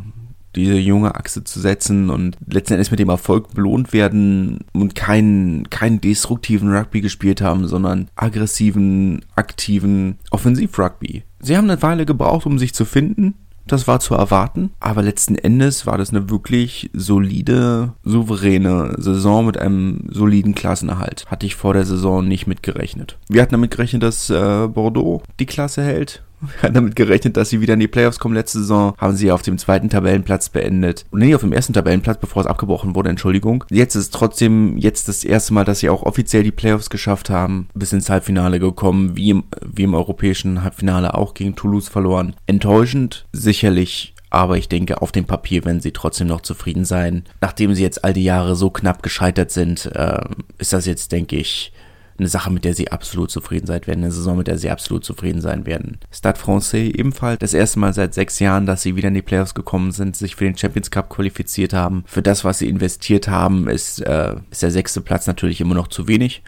diese 0.56 0.78
junge 0.78 1.14
Achse 1.14 1.44
zu 1.44 1.60
setzen 1.60 2.08
und 2.08 2.36
letztendlich 2.50 2.90
mit 2.90 2.98
dem 2.98 3.10
Erfolg 3.10 3.52
belohnt 3.52 3.92
werden 3.92 4.60
und 4.72 4.94
keinen, 4.94 5.68
keinen 5.68 6.00
destruktiven 6.00 6.74
Rugby 6.74 7.02
gespielt 7.02 7.42
haben, 7.42 7.68
sondern 7.68 8.08
aggressiven, 8.16 9.22
aktiven 9.34 10.16
Offensiv-Rugby. 10.30 11.24
Sie 11.40 11.56
haben 11.56 11.70
eine 11.70 11.82
Weile 11.82 12.06
gebraucht, 12.06 12.46
um 12.46 12.58
sich 12.58 12.72
zu 12.72 12.86
finden, 12.86 13.34
das 13.66 13.88
war 13.88 14.00
zu 14.00 14.14
erwarten, 14.14 14.70
aber 14.80 15.02
letzten 15.02 15.34
Endes 15.34 15.86
war 15.86 15.98
das 15.98 16.10
eine 16.10 16.30
wirklich 16.30 16.90
solide, 16.92 17.94
souveräne 18.04 18.94
Saison 18.98 19.46
mit 19.46 19.58
einem 19.58 20.06
soliden 20.10 20.54
Klassenerhalt. 20.54 21.24
Hatte 21.26 21.46
ich 21.46 21.56
vor 21.56 21.74
der 21.74 21.84
Saison 21.84 22.26
nicht 22.26 22.46
mitgerechnet. 22.46 23.18
Wir 23.28 23.42
hatten 23.42 23.52
damit 23.52 23.72
gerechnet, 23.72 24.02
dass 24.02 24.30
äh, 24.30 24.68
Bordeaux 24.68 25.22
die 25.40 25.46
Klasse 25.46 25.82
hält. 25.82 26.22
Wir 26.40 26.62
hatten 26.62 26.74
damit 26.74 26.96
gerechnet, 26.96 27.36
dass 27.36 27.50
sie 27.50 27.60
wieder 27.60 27.74
in 27.74 27.80
die 27.80 27.88
Playoffs 27.88 28.18
kommen. 28.18 28.34
Letzte 28.34 28.58
Saison 28.58 28.94
haben 28.98 29.16
sie 29.16 29.30
auf 29.30 29.42
dem 29.42 29.58
zweiten 29.58 29.88
Tabellenplatz 29.88 30.48
beendet. 30.48 31.04
Nee, 31.12 31.34
auf 31.34 31.40
dem 31.40 31.52
ersten 31.52 31.72
Tabellenplatz, 31.72 32.18
bevor 32.20 32.42
es 32.42 32.48
abgebrochen 32.48 32.94
wurde, 32.94 33.10
Entschuldigung. 33.10 33.64
Jetzt 33.70 33.94
ist 33.94 34.12
trotzdem 34.12 34.76
jetzt 34.76 35.08
das 35.08 35.24
erste 35.24 35.54
Mal, 35.54 35.64
dass 35.64 35.80
sie 35.80 35.88
auch 35.88 36.02
offiziell 36.02 36.42
die 36.42 36.52
Playoffs 36.52 36.90
geschafft 36.90 37.30
haben. 37.30 37.68
Bis 37.74 37.92
ins 37.92 38.10
Halbfinale 38.10 38.60
gekommen, 38.60 39.16
wie 39.16 39.30
im, 39.30 39.44
wie 39.64 39.84
im 39.84 39.94
europäischen 39.94 40.62
Halbfinale 40.62 41.14
auch 41.14 41.34
gegen 41.34 41.56
Toulouse 41.56 41.88
verloren. 41.88 42.36
Enttäuschend, 42.46 43.26
sicherlich 43.32 44.12
aber 44.28 44.58
ich 44.58 44.68
denke, 44.68 45.00
auf 45.00 45.12
dem 45.12 45.24
Papier 45.24 45.64
werden 45.64 45.80
sie 45.80 45.92
trotzdem 45.92 46.26
noch 46.26 46.42
zufrieden 46.42 46.84
sein. 46.84 47.24
Nachdem 47.40 47.74
sie 47.74 47.82
jetzt 47.82 48.04
all 48.04 48.12
die 48.12 48.24
Jahre 48.24 48.56
so 48.56 48.70
knapp 48.70 49.02
gescheitert 49.02 49.50
sind, 49.50 49.86
äh, 49.94 50.20
ist 50.58 50.72
das 50.72 50.84
jetzt, 50.84 51.12
denke 51.12 51.36
ich, 51.36 51.72
eine 52.18 52.28
Sache, 52.28 52.50
mit 52.50 52.64
der 52.64 52.74
sie 52.74 52.90
absolut 52.90 53.30
zufrieden 53.30 53.66
sein 53.66 53.86
werden, 53.86 54.04
eine 54.04 54.12
Saison, 54.12 54.38
mit 54.38 54.46
der 54.46 54.58
sie 54.58 54.70
absolut 54.70 55.04
zufrieden 55.04 55.40
sein 55.40 55.66
werden. 55.66 55.98
Stade 56.10 56.38
Francais 56.38 56.92
ebenfalls 56.94 57.38
das 57.38 57.54
erste 57.54 57.78
Mal 57.78 57.92
seit 57.92 58.14
sechs 58.14 58.38
Jahren, 58.38 58.66
dass 58.66 58.82
sie 58.82 58.96
wieder 58.96 59.08
in 59.08 59.14
die 59.14 59.22
Playoffs 59.22 59.54
gekommen 59.54 59.92
sind, 59.92 60.16
sich 60.16 60.36
für 60.36 60.44
den 60.44 60.56
Champions 60.56 60.90
Cup 60.90 61.08
qualifiziert 61.08 61.72
haben. 61.72 62.04
Für 62.06 62.22
das, 62.22 62.44
was 62.44 62.58
sie 62.58 62.68
investiert 62.68 63.28
haben, 63.28 63.68
ist, 63.68 64.00
äh, 64.00 64.36
ist 64.50 64.62
der 64.62 64.70
sechste 64.70 65.00
Platz 65.00 65.26
natürlich 65.26 65.60
immer 65.60 65.74
noch 65.74 65.88
zu 65.88 66.08
wenig, 66.08 66.42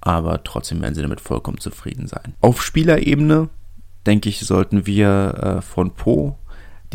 aber 0.00 0.42
trotzdem 0.44 0.80
werden 0.82 0.94
sie 0.94 1.02
damit 1.02 1.20
vollkommen 1.20 1.58
zufrieden 1.58 2.06
sein. 2.06 2.34
Auf 2.40 2.62
Spielerebene, 2.62 3.48
denke 4.06 4.28
ich, 4.28 4.40
sollten 4.40 4.86
wir 4.86 5.58
äh, 5.58 5.62
von 5.62 5.92
Po 5.92 6.38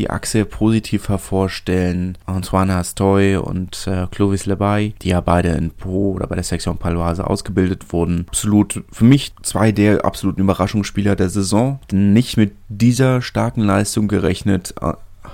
die 0.01 0.10
Achse 0.10 0.46
positiv 0.46 1.10
hervorstellen. 1.10 2.17
Antoine 2.25 2.74
Hastoy 2.74 3.38
und 3.38 3.86
äh, 3.86 4.08
Clovis 4.10 4.48
Lebay, 4.48 4.96
die 5.01 5.10
ja 5.10 5.22
beide 5.22 5.50
in 5.50 5.70
Po 5.70 6.13
oder 6.13 6.25
bei 6.25 6.36
der 6.36 6.43
Section 6.43 6.77
Paloise 6.77 7.27
ausgebildet 7.27 7.93
wurden. 7.93 8.25
Absolut, 8.27 8.84
für 8.91 9.05
mich 9.05 9.34
zwei 9.43 9.72
der 9.72 10.03
absoluten 10.03 10.41
Überraschungsspieler 10.41 11.15
der 11.15 11.29
Saison. 11.29 11.79
Nicht 11.91 12.36
mit 12.36 12.53
dieser 12.67 13.22
starken 13.22 13.62
Leistung 13.62 14.08
gerechnet. 14.08 14.74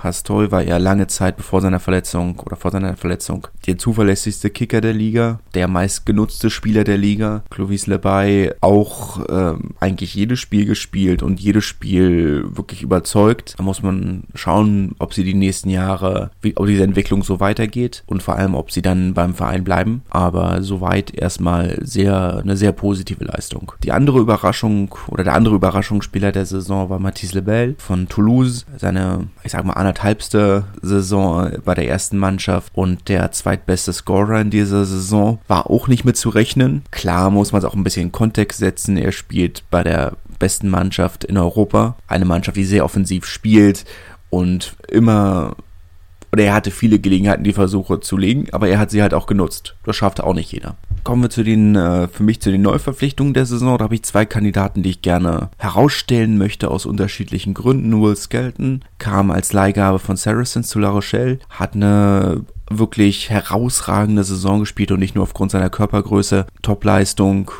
Hastoy 0.02 0.50
war 0.50 0.62
ja 0.62 0.78
lange 0.78 1.06
Zeit 1.06 1.36
bevor 1.36 1.60
seiner 1.60 1.80
Verletzung 1.80 2.38
oder 2.40 2.56
vor 2.56 2.70
seiner 2.70 2.96
Verletzung 2.96 3.46
der 3.66 3.78
zuverlässigste 3.78 4.50
Kicker 4.50 4.80
der 4.80 4.94
Liga, 4.94 5.40
der 5.54 5.68
meistgenutzte 5.68 6.50
Spieler 6.50 6.84
der 6.84 6.96
Liga. 6.96 7.42
Clovis 7.50 7.86
Lebay 7.86 8.52
auch 8.60 9.20
ähm, 9.28 9.74
eigentlich 9.78 10.14
jedes 10.14 10.40
Spiel 10.40 10.64
gespielt 10.64 11.22
und 11.22 11.38
jedes 11.38 11.64
Spiel 11.64 12.44
wirklich 12.50 12.82
überzeugt. 12.82 13.54
Da 13.58 13.62
muss 13.62 13.82
man 13.82 14.24
schauen, 14.34 14.94
ob 14.98 15.12
sie 15.12 15.24
die 15.24 15.34
nächsten 15.34 15.68
Jahre, 15.68 16.30
wie, 16.40 16.56
ob 16.56 16.66
diese 16.66 16.82
Entwicklung 16.82 17.22
so 17.22 17.40
weitergeht 17.40 18.04
und 18.06 18.22
vor 18.22 18.36
allem, 18.36 18.54
ob 18.54 18.72
sie 18.72 18.82
dann 18.82 19.12
beim 19.12 19.34
Verein 19.34 19.64
bleiben. 19.64 20.02
Aber 20.08 20.62
soweit 20.62 21.14
erstmal 21.14 21.78
sehr, 21.82 22.38
eine 22.38 22.56
sehr 22.56 22.72
positive 22.72 23.24
Leistung. 23.24 23.72
Die 23.82 23.92
andere 23.92 24.18
Überraschung 24.18 24.94
oder 25.08 25.24
der 25.24 25.34
andere 25.34 25.56
Überraschungsspieler 25.56 26.32
der 26.32 26.46
Saison 26.46 26.88
war 26.88 26.98
Mathis 26.98 27.34
Lebel 27.34 27.74
von 27.78 28.08
Toulouse. 28.08 28.64
Seine, 28.78 29.28
ich 29.44 29.52
sag 29.52 29.64
mal, 29.64 29.74
anderthalbste 29.88 30.64
Saison 30.82 31.50
bei 31.64 31.74
der 31.74 31.88
ersten 31.88 32.18
Mannschaft 32.18 32.72
und 32.74 33.08
der 33.08 33.32
zweitbeste 33.32 33.94
Scorer 33.94 34.40
in 34.40 34.50
dieser 34.50 34.84
Saison 34.84 35.38
war 35.48 35.70
auch 35.70 35.88
nicht 35.88 36.04
mit 36.04 36.18
zu 36.18 36.28
rechnen. 36.28 36.82
Klar 36.90 37.30
muss 37.30 37.52
man 37.52 37.60
es 37.60 37.64
auch 37.64 37.74
ein 37.74 37.84
bisschen 37.84 38.06
in 38.06 38.12
Kontext 38.12 38.58
setzen. 38.58 38.98
Er 38.98 39.12
spielt 39.12 39.64
bei 39.70 39.82
der 39.82 40.12
besten 40.38 40.68
Mannschaft 40.68 41.24
in 41.24 41.38
Europa. 41.38 41.96
Eine 42.06 42.26
Mannschaft, 42.26 42.58
die 42.58 42.64
sehr 42.64 42.84
offensiv 42.84 43.24
spielt 43.24 43.86
und 44.28 44.76
immer 44.88 45.56
oder 46.38 46.46
er 46.46 46.54
hatte 46.54 46.70
viele 46.70 47.00
Gelegenheiten, 47.00 47.42
die 47.42 47.52
Versuche 47.52 47.98
zu 47.98 48.16
legen, 48.16 48.46
aber 48.52 48.68
er 48.68 48.78
hat 48.78 48.92
sie 48.92 49.02
halt 49.02 49.12
auch 49.12 49.26
genutzt. 49.26 49.74
Das 49.84 49.96
schaffte 49.96 50.22
auch 50.22 50.34
nicht 50.34 50.52
jeder. 50.52 50.76
Kommen 51.02 51.20
wir 51.20 51.30
zu 51.30 51.42
den, 51.42 51.74
äh, 51.74 52.06
für 52.06 52.22
mich 52.22 52.40
zu 52.40 52.52
den 52.52 52.62
Neuverpflichtungen 52.62 53.34
der 53.34 53.44
Saison. 53.44 53.76
Da 53.76 53.84
habe 53.84 53.96
ich 53.96 54.04
zwei 54.04 54.24
Kandidaten, 54.24 54.84
die 54.84 54.90
ich 54.90 55.02
gerne 55.02 55.50
herausstellen 55.58 56.38
möchte 56.38 56.70
aus 56.70 56.86
unterschiedlichen 56.86 57.54
Gründen. 57.54 58.00
Will 58.00 58.14
Skelton 58.14 58.84
kam 58.98 59.32
als 59.32 59.52
Leihgabe 59.52 59.98
von 59.98 60.16
Saracens 60.16 60.68
zu 60.68 60.78
La 60.78 60.90
Rochelle, 60.90 61.40
hat 61.50 61.74
eine 61.74 62.42
wirklich 62.70 63.30
herausragende 63.30 64.22
Saison 64.22 64.60
gespielt 64.60 64.92
und 64.92 65.00
nicht 65.00 65.16
nur 65.16 65.24
aufgrund 65.24 65.50
seiner 65.50 65.70
Körpergröße, 65.70 66.46
Topleistung 66.62 67.50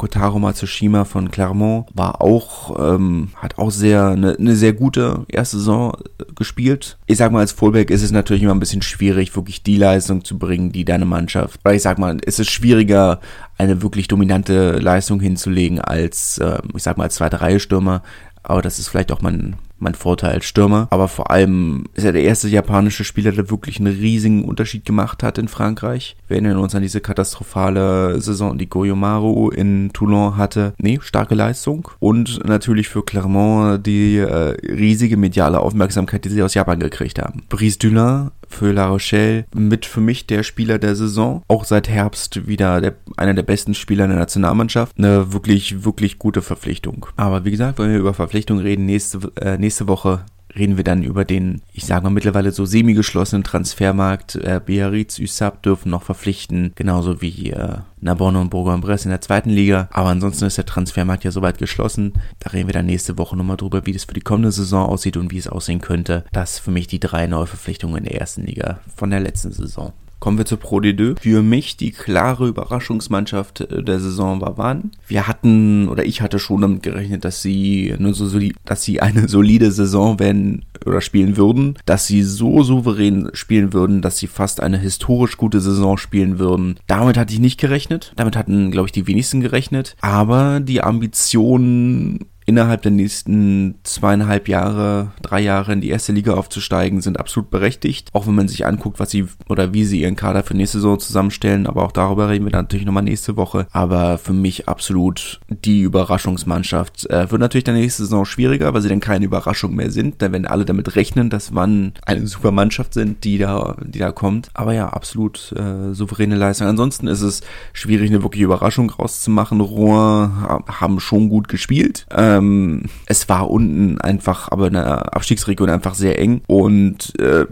Kotaro 0.00 0.38
Matsushima 0.38 1.04
von 1.04 1.30
Clermont 1.30 1.86
war 1.92 2.22
auch, 2.22 2.94
ähm, 2.94 3.28
hat 3.36 3.58
auch 3.58 3.70
sehr, 3.70 4.06
eine 4.06 4.34
ne 4.38 4.56
sehr 4.56 4.72
gute 4.72 5.26
erste 5.28 5.58
Saison 5.58 5.92
äh, 6.18 6.24
gespielt. 6.34 6.96
Ich 7.04 7.18
sag 7.18 7.32
mal, 7.32 7.40
als 7.40 7.52
Fullback 7.52 7.90
ist 7.90 8.02
es 8.02 8.10
natürlich 8.10 8.42
immer 8.42 8.54
ein 8.54 8.60
bisschen 8.60 8.80
schwierig, 8.80 9.36
wirklich 9.36 9.62
die 9.62 9.76
Leistung 9.76 10.24
zu 10.24 10.38
bringen, 10.38 10.72
die 10.72 10.86
deine 10.86 11.04
Mannschaft, 11.04 11.60
weil 11.64 11.76
ich 11.76 11.82
sag 11.82 11.98
mal, 11.98 12.16
es 12.24 12.38
ist 12.38 12.50
schwieriger, 12.50 13.20
eine 13.58 13.82
wirklich 13.82 14.08
dominante 14.08 14.78
Leistung 14.78 15.20
hinzulegen 15.20 15.82
als, 15.82 16.38
äh, 16.38 16.62
ich 16.74 16.82
sag 16.82 16.96
mal, 16.96 17.04
als 17.04 17.16
zweite 17.16 17.42
Reihe 17.42 17.60
Stürmer. 17.60 18.02
Aber 18.42 18.62
das 18.62 18.78
ist 18.78 18.88
vielleicht 18.88 19.12
auch 19.12 19.20
mein, 19.20 19.56
mein 19.80 19.94
Vorteil 19.94 20.32
als 20.32 20.44
Stürmer. 20.44 20.88
Aber 20.90 21.08
vor 21.08 21.30
allem 21.30 21.84
ist 21.94 22.04
er 22.04 22.12
der 22.12 22.22
erste 22.22 22.48
japanische 22.48 23.04
Spieler, 23.04 23.32
der 23.32 23.50
wirklich 23.50 23.78
einen 23.78 23.94
riesigen 23.94 24.44
Unterschied 24.44 24.84
gemacht 24.84 25.22
hat 25.22 25.38
in 25.38 25.48
Frankreich. 25.48 26.16
Wir 26.28 26.36
erinnern 26.36 26.58
uns 26.58 26.74
an 26.74 26.82
diese 26.82 27.00
katastrophale 27.00 28.20
Saison, 28.20 28.58
die 28.58 28.68
Goyomaru 28.68 29.50
in 29.50 29.92
Toulon 29.92 30.36
hatte. 30.36 30.74
Nee, 30.78 30.98
starke 31.02 31.34
Leistung. 31.34 31.88
Und 31.98 32.44
natürlich 32.46 32.88
für 32.88 33.04
Clermont 33.04 33.86
die 33.86 34.18
äh, 34.18 34.56
riesige 34.66 35.16
mediale 35.16 35.60
Aufmerksamkeit, 35.60 36.24
die 36.24 36.30
sie 36.30 36.42
aus 36.42 36.54
Japan 36.54 36.80
gekriegt 36.80 37.18
haben. 37.18 37.42
Brice 37.48 37.78
Dulin 37.78 38.30
für 38.50 38.72
La 38.72 38.88
Rochelle 38.88 39.46
mit 39.54 39.86
für 39.86 40.00
mich 40.00 40.26
der 40.26 40.42
Spieler 40.42 40.78
der 40.78 40.96
Saison. 40.96 41.42
Auch 41.48 41.64
seit 41.64 41.88
Herbst 41.88 42.46
wieder 42.46 42.80
der, 42.80 42.96
einer 43.16 43.34
der 43.34 43.42
besten 43.42 43.74
Spieler 43.74 44.04
in 44.04 44.10
der 44.10 44.18
Nationalmannschaft. 44.18 44.98
Eine 44.98 45.32
wirklich, 45.32 45.84
wirklich 45.84 46.18
gute 46.18 46.42
Verpflichtung. 46.42 47.06
Aber 47.16 47.44
wie 47.44 47.50
gesagt, 47.50 47.78
wenn 47.78 47.90
wir 47.90 47.98
über 47.98 48.14
Verpflichtungen 48.14 48.62
reden, 48.62 48.86
nächste, 48.86 49.32
äh, 49.40 49.56
nächste 49.56 49.88
Woche 49.88 50.24
reden 50.56 50.76
wir 50.76 50.84
dann 50.84 51.02
über 51.02 51.24
den, 51.24 51.62
ich 51.72 51.86
sage 51.86 52.04
mal 52.04 52.10
mittlerweile 52.10 52.52
so 52.52 52.64
semi-geschlossenen 52.64 53.44
Transfermarkt. 53.44 54.36
Äh, 54.36 54.60
Biarritz, 54.64 55.18
Usab 55.18 55.62
dürfen 55.62 55.90
noch 55.90 56.02
verpflichten, 56.02 56.72
genauso 56.74 57.20
wie 57.20 57.50
äh, 57.50 57.78
Narbonne 58.00 58.40
und 58.40 58.50
Bourg-en-Bresse 58.50 59.04
in 59.04 59.10
der 59.10 59.20
zweiten 59.20 59.50
Liga. 59.50 59.88
Aber 59.92 60.08
ansonsten 60.08 60.46
ist 60.46 60.58
der 60.58 60.66
Transfermarkt 60.66 61.24
ja 61.24 61.30
soweit 61.30 61.58
geschlossen. 61.58 62.14
Da 62.38 62.50
reden 62.50 62.68
wir 62.68 62.74
dann 62.74 62.86
nächste 62.86 63.18
Woche 63.18 63.36
nochmal 63.36 63.56
drüber, 63.56 63.86
wie 63.86 63.92
das 63.92 64.04
für 64.04 64.14
die 64.14 64.20
kommende 64.20 64.52
Saison 64.52 64.88
aussieht 64.88 65.16
und 65.16 65.30
wie 65.30 65.38
es 65.38 65.48
aussehen 65.48 65.80
könnte. 65.80 66.24
Das 66.32 66.58
für 66.58 66.70
mich 66.70 66.86
die 66.86 67.00
drei 67.00 67.26
Neuverpflichtungen 67.26 67.98
in 67.98 68.04
der 68.04 68.20
ersten 68.20 68.42
Liga 68.42 68.80
von 68.94 69.10
der 69.10 69.20
letzten 69.20 69.52
Saison. 69.52 69.92
Kommen 70.20 70.36
wir 70.36 70.44
zur 70.44 70.58
Pro 70.58 70.78
D2. 70.78 71.18
Für 71.18 71.42
mich 71.42 71.78
die 71.78 71.92
klare 71.92 72.46
Überraschungsmannschaft 72.46 73.62
äh, 73.62 73.82
der 73.82 73.98
Saison 73.98 74.40
war 74.40 74.58
Wann. 74.58 74.92
Wir 75.08 75.26
hatten, 75.26 75.88
oder 75.88 76.04
ich 76.04 76.20
hatte 76.20 76.38
schon 76.38 76.60
damit 76.60 76.82
gerechnet, 76.82 77.24
dass 77.24 77.42
sie 77.42 77.94
nur 77.98 78.12
so 78.12 78.26
solid, 78.26 78.54
dass 78.66 78.82
sie 78.82 79.00
eine 79.00 79.28
solide 79.28 79.72
Saison 79.72 80.18
werden 80.18 80.66
oder 80.84 81.00
spielen 81.00 81.36
würden, 81.36 81.78
dass 81.86 82.06
sie 82.06 82.22
so 82.22 82.62
souverän 82.62 83.30
spielen 83.32 83.72
würden, 83.72 84.02
dass 84.02 84.18
sie 84.18 84.26
fast 84.26 84.60
eine 84.60 84.78
historisch 84.78 85.38
gute 85.38 85.60
Saison 85.60 85.96
spielen 85.96 86.38
würden. 86.38 86.78
Damit 86.86 87.16
hatte 87.16 87.32
ich 87.32 87.40
nicht 87.40 87.58
gerechnet. 87.58 88.12
Damit 88.16 88.36
hatten, 88.36 88.70
glaube 88.70 88.86
ich, 88.86 88.92
die 88.92 89.06
wenigsten 89.06 89.40
gerechnet. 89.40 89.96
Aber 90.02 90.60
die 90.60 90.82
Ambitionen 90.82 92.26
innerhalb 92.50 92.82
der 92.82 92.90
nächsten 92.90 93.76
zweieinhalb 93.84 94.48
Jahre, 94.48 95.12
drei 95.22 95.40
Jahre 95.40 95.72
in 95.72 95.80
die 95.80 95.88
erste 95.88 96.10
Liga 96.10 96.34
aufzusteigen, 96.34 97.00
sind 97.00 97.20
absolut 97.20 97.48
berechtigt. 97.48 98.08
Auch 98.12 98.26
wenn 98.26 98.34
man 98.34 98.48
sich 98.48 98.66
anguckt, 98.66 98.98
was 98.98 99.10
sie 99.10 99.26
oder 99.48 99.72
wie 99.72 99.84
sie 99.84 100.00
ihren 100.00 100.16
Kader 100.16 100.42
für 100.42 100.56
nächste 100.56 100.78
Saison 100.78 100.98
zusammenstellen. 100.98 101.68
Aber 101.68 101.84
auch 101.84 101.92
darüber 101.92 102.28
reden 102.28 102.44
wir 102.44 102.50
dann 102.50 102.64
natürlich 102.64 102.86
nochmal 102.86 103.04
nächste 103.04 103.36
Woche. 103.36 103.68
Aber 103.70 104.18
für 104.18 104.32
mich 104.32 104.68
absolut 104.68 105.40
die 105.48 105.82
Überraschungsmannschaft. 105.82 107.08
Äh, 107.08 107.30
wird 107.30 107.40
natürlich 107.40 107.62
der 107.62 107.74
nächste 107.74 108.02
Saison 108.02 108.24
schwieriger, 108.24 108.74
weil 108.74 108.82
sie 108.82 108.88
dann 108.88 108.98
keine 108.98 109.26
Überraschung 109.26 109.76
mehr 109.76 109.92
sind. 109.92 110.20
Denn 110.20 110.32
wenn 110.32 110.44
alle 110.44 110.64
damit 110.64 110.96
rechnen, 110.96 111.30
dass 111.30 111.52
man 111.52 111.92
eine 112.04 112.26
super 112.26 112.50
Mannschaft 112.50 112.94
sind, 112.94 113.22
die 113.22 113.38
da, 113.38 113.76
die 113.80 114.00
da 114.00 114.10
kommt. 114.10 114.50
Aber 114.54 114.74
ja, 114.74 114.88
absolut 114.88 115.52
äh, 115.52 115.94
souveräne 115.94 116.34
Leistung. 116.34 116.66
Ansonsten 116.66 117.06
ist 117.06 117.22
es 117.22 117.42
schwierig, 117.72 118.10
eine 118.10 118.24
wirkliche 118.24 118.46
Überraschung 118.46 118.90
rauszumachen. 118.90 119.60
Rohr 119.60 120.64
haben 120.66 120.98
schon 120.98 121.28
gut 121.28 121.46
gespielt. 121.46 122.06
Ähm, 122.10 122.39
ähm, 122.40 122.82
es 123.06 123.28
war 123.28 123.50
unten 123.50 124.00
einfach, 124.00 124.50
aber 124.50 124.66
in 124.68 124.74
der 124.74 125.14
Abstiegsregion 125.14 125.70
einfach 125.70 125.94
sehr 125.94 126.18
eng. 126.18 126.42
Und 126.46 127.18
äh, 127.18 127.46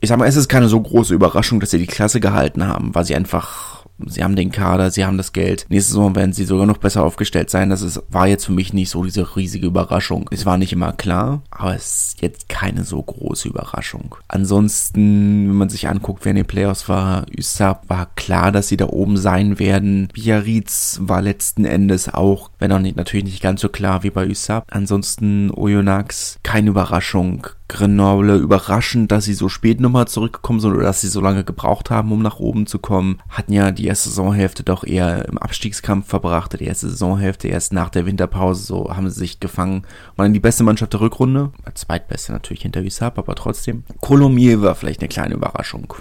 ich 0.00 0.08
sag 0.08 0.18
mal, 0.18 0.28
es 0.28 0.36
ist 0.36 0.48
keine 0.48 0.68
so 0.68 0.80
große 0.80 1.14
Überraschung, 1.14 1.60
dass 1.60 1.70
sie 1.70 1.78
die 1.78 1.86
Klasse 1.86 2.20
gehalten 2.20 2.66
haben, 2.66 2.94
weil 2.94 3.04
sie 3.04 3.14
einfach 3.14 3.79
sie 4.06 4.24
haben 4.24 4.36
den 4.36 4.50
Kader, 4.50 4.90
sie 4.90 5.04
haben 5.04 5.16
das 5.16 5.32
Geld. 5.32 5.66
Nächste 5.68 5.92
Saison 5.92 6.14
werden 6.14 6.32
sie 6.32 6.44
sogar 6.44 6.66
noch 6.66 6.78
besser 6.78 7.04
aufgestellt 7.04 7.50
sein. 7.50 7.70
Das 7.70 7.82
ist, 7.82 8.02
war 8.08 8.26
jetzt 8.26 8.46
für 8.46 8.52
mich 8.52 8.72
nicht 8.72 8.90
so 8.90 9.04
diese 9.04 9.36
riesige 9.36 9.66
Überraschung. 9.66 10.28
Es 10.30 10.46
war 10.46 10.58
nicht 10.58 10.72
immer 10.72 10.92
klar, 10.92 11.42
aber 11.50 11.74
es 11.74 12.08
ist 12.08 12.22
jetzt 12.22 12.48
keine 12.48 12.84
so 12.84 13.02
große 13.02 13.48
Überraschung. 13.48 14.14
Ansonsten, 14.28 15.48
wenn 15.48 15.56
man 15.56 15.68
sich 15.68 15.88
anguckt, 15.88 16.24
wer 16.24 16.30
in 16.30 16.36
den 16.36 16.46
Playoffs 16.46 16.88
war, 16.88 17.26
Usab 17.36 17.88
war 17.88 18.08
klar, 18.16 18.52
dass 18.52 18.68
sie 18.68 18.76
da 18.76 18.86
oben 18.86 19.16
sein 19.16 19.58
werden. 19.58 20.08
Biarritz 20.12 20.98
war 21.02 21.22
letzten 21.22 21.64
Endes 21.64 22.12
auch, 22.12 22.50
wenn 22.58 22.72
auch 22.72 22.78
nicht, 22.78 22.96
natürlich 22.96 23.24
nicht 23.24 23.42
ganz 23.42 23.60
so 23.60 23.68
klar 23.68 24.02
wie 24.02 24.10
bei 24.10 24.28
Usab. 24.28 24.66
Ansonsten 24.70 25.50
Oyonnax, 25.50 26.38
keine 26.42 26.70
Überraschung 26.70 27.46
Grenoble 27.70 28.36
überraschend, 28.36 29.12
dass 29.12 29.26
sie 29.26 29.32
so 29.32 29.48
spät 29.48 29.80
nochmal 29.80 30.08
zurückgekommen 30.08 30.58
sind 30.58 30.72
oder 30.72 30.82
dass 30.82 31.02
sie 31.02 31.06
so 31.06 31.20
lange 31.20 31.44
gebraucht 31.44 31.88
haben, 31.88 32.10
um 32.10 32.20
nach 32.20 32.40
oben 32.40 32.66
zu 32.66 32.80
kommen. 32.80 33.22
Hatten 33.28 33.52
ja 33.52 33.70
die 33.70 33.86
erste 33.86 34.08
Saisonhälfte 34.08 34.64
doch 34.64 34.82
eher 34.82 35.28
im 35.28 35.38
Abstiegskampf 35.38 36.08
verbracht. 36.08 36.58
Die 36.58 36.64
erste 36.64 36.88
Saisonhälfte 36.88 37.46
erst 37.46 37.72
nach 37.72 37.88
der 37.88 38.06
Winterpause, 38.06 38.64
so 38.64 38.96
haben 38.96 39.08
sie 39.08 39.20
sich 39.20 39.38
gefangen. 39.38 39.84
Waren 40.16 40.32
die 40.32 40.40
beste 40.40 40.64
Mannschaft 40.64 40.94
der 40.94 41.00
Rückrunde. 41.00 41.52
Zweitbeste 41.74 42.32
natürlich 42.32 42.62
hinter 42.62 42.82
Wissab, 42.82 43.16
aber 43.18 43.36
trotzdem. 43.36 43.84
Colomiers 44.00 44.60
war 44.62 44.74
vielleicht 44.74 45.00
eine 45.00 45.08
kleine 45.08 45.34
Überraschung. 45.34 45.94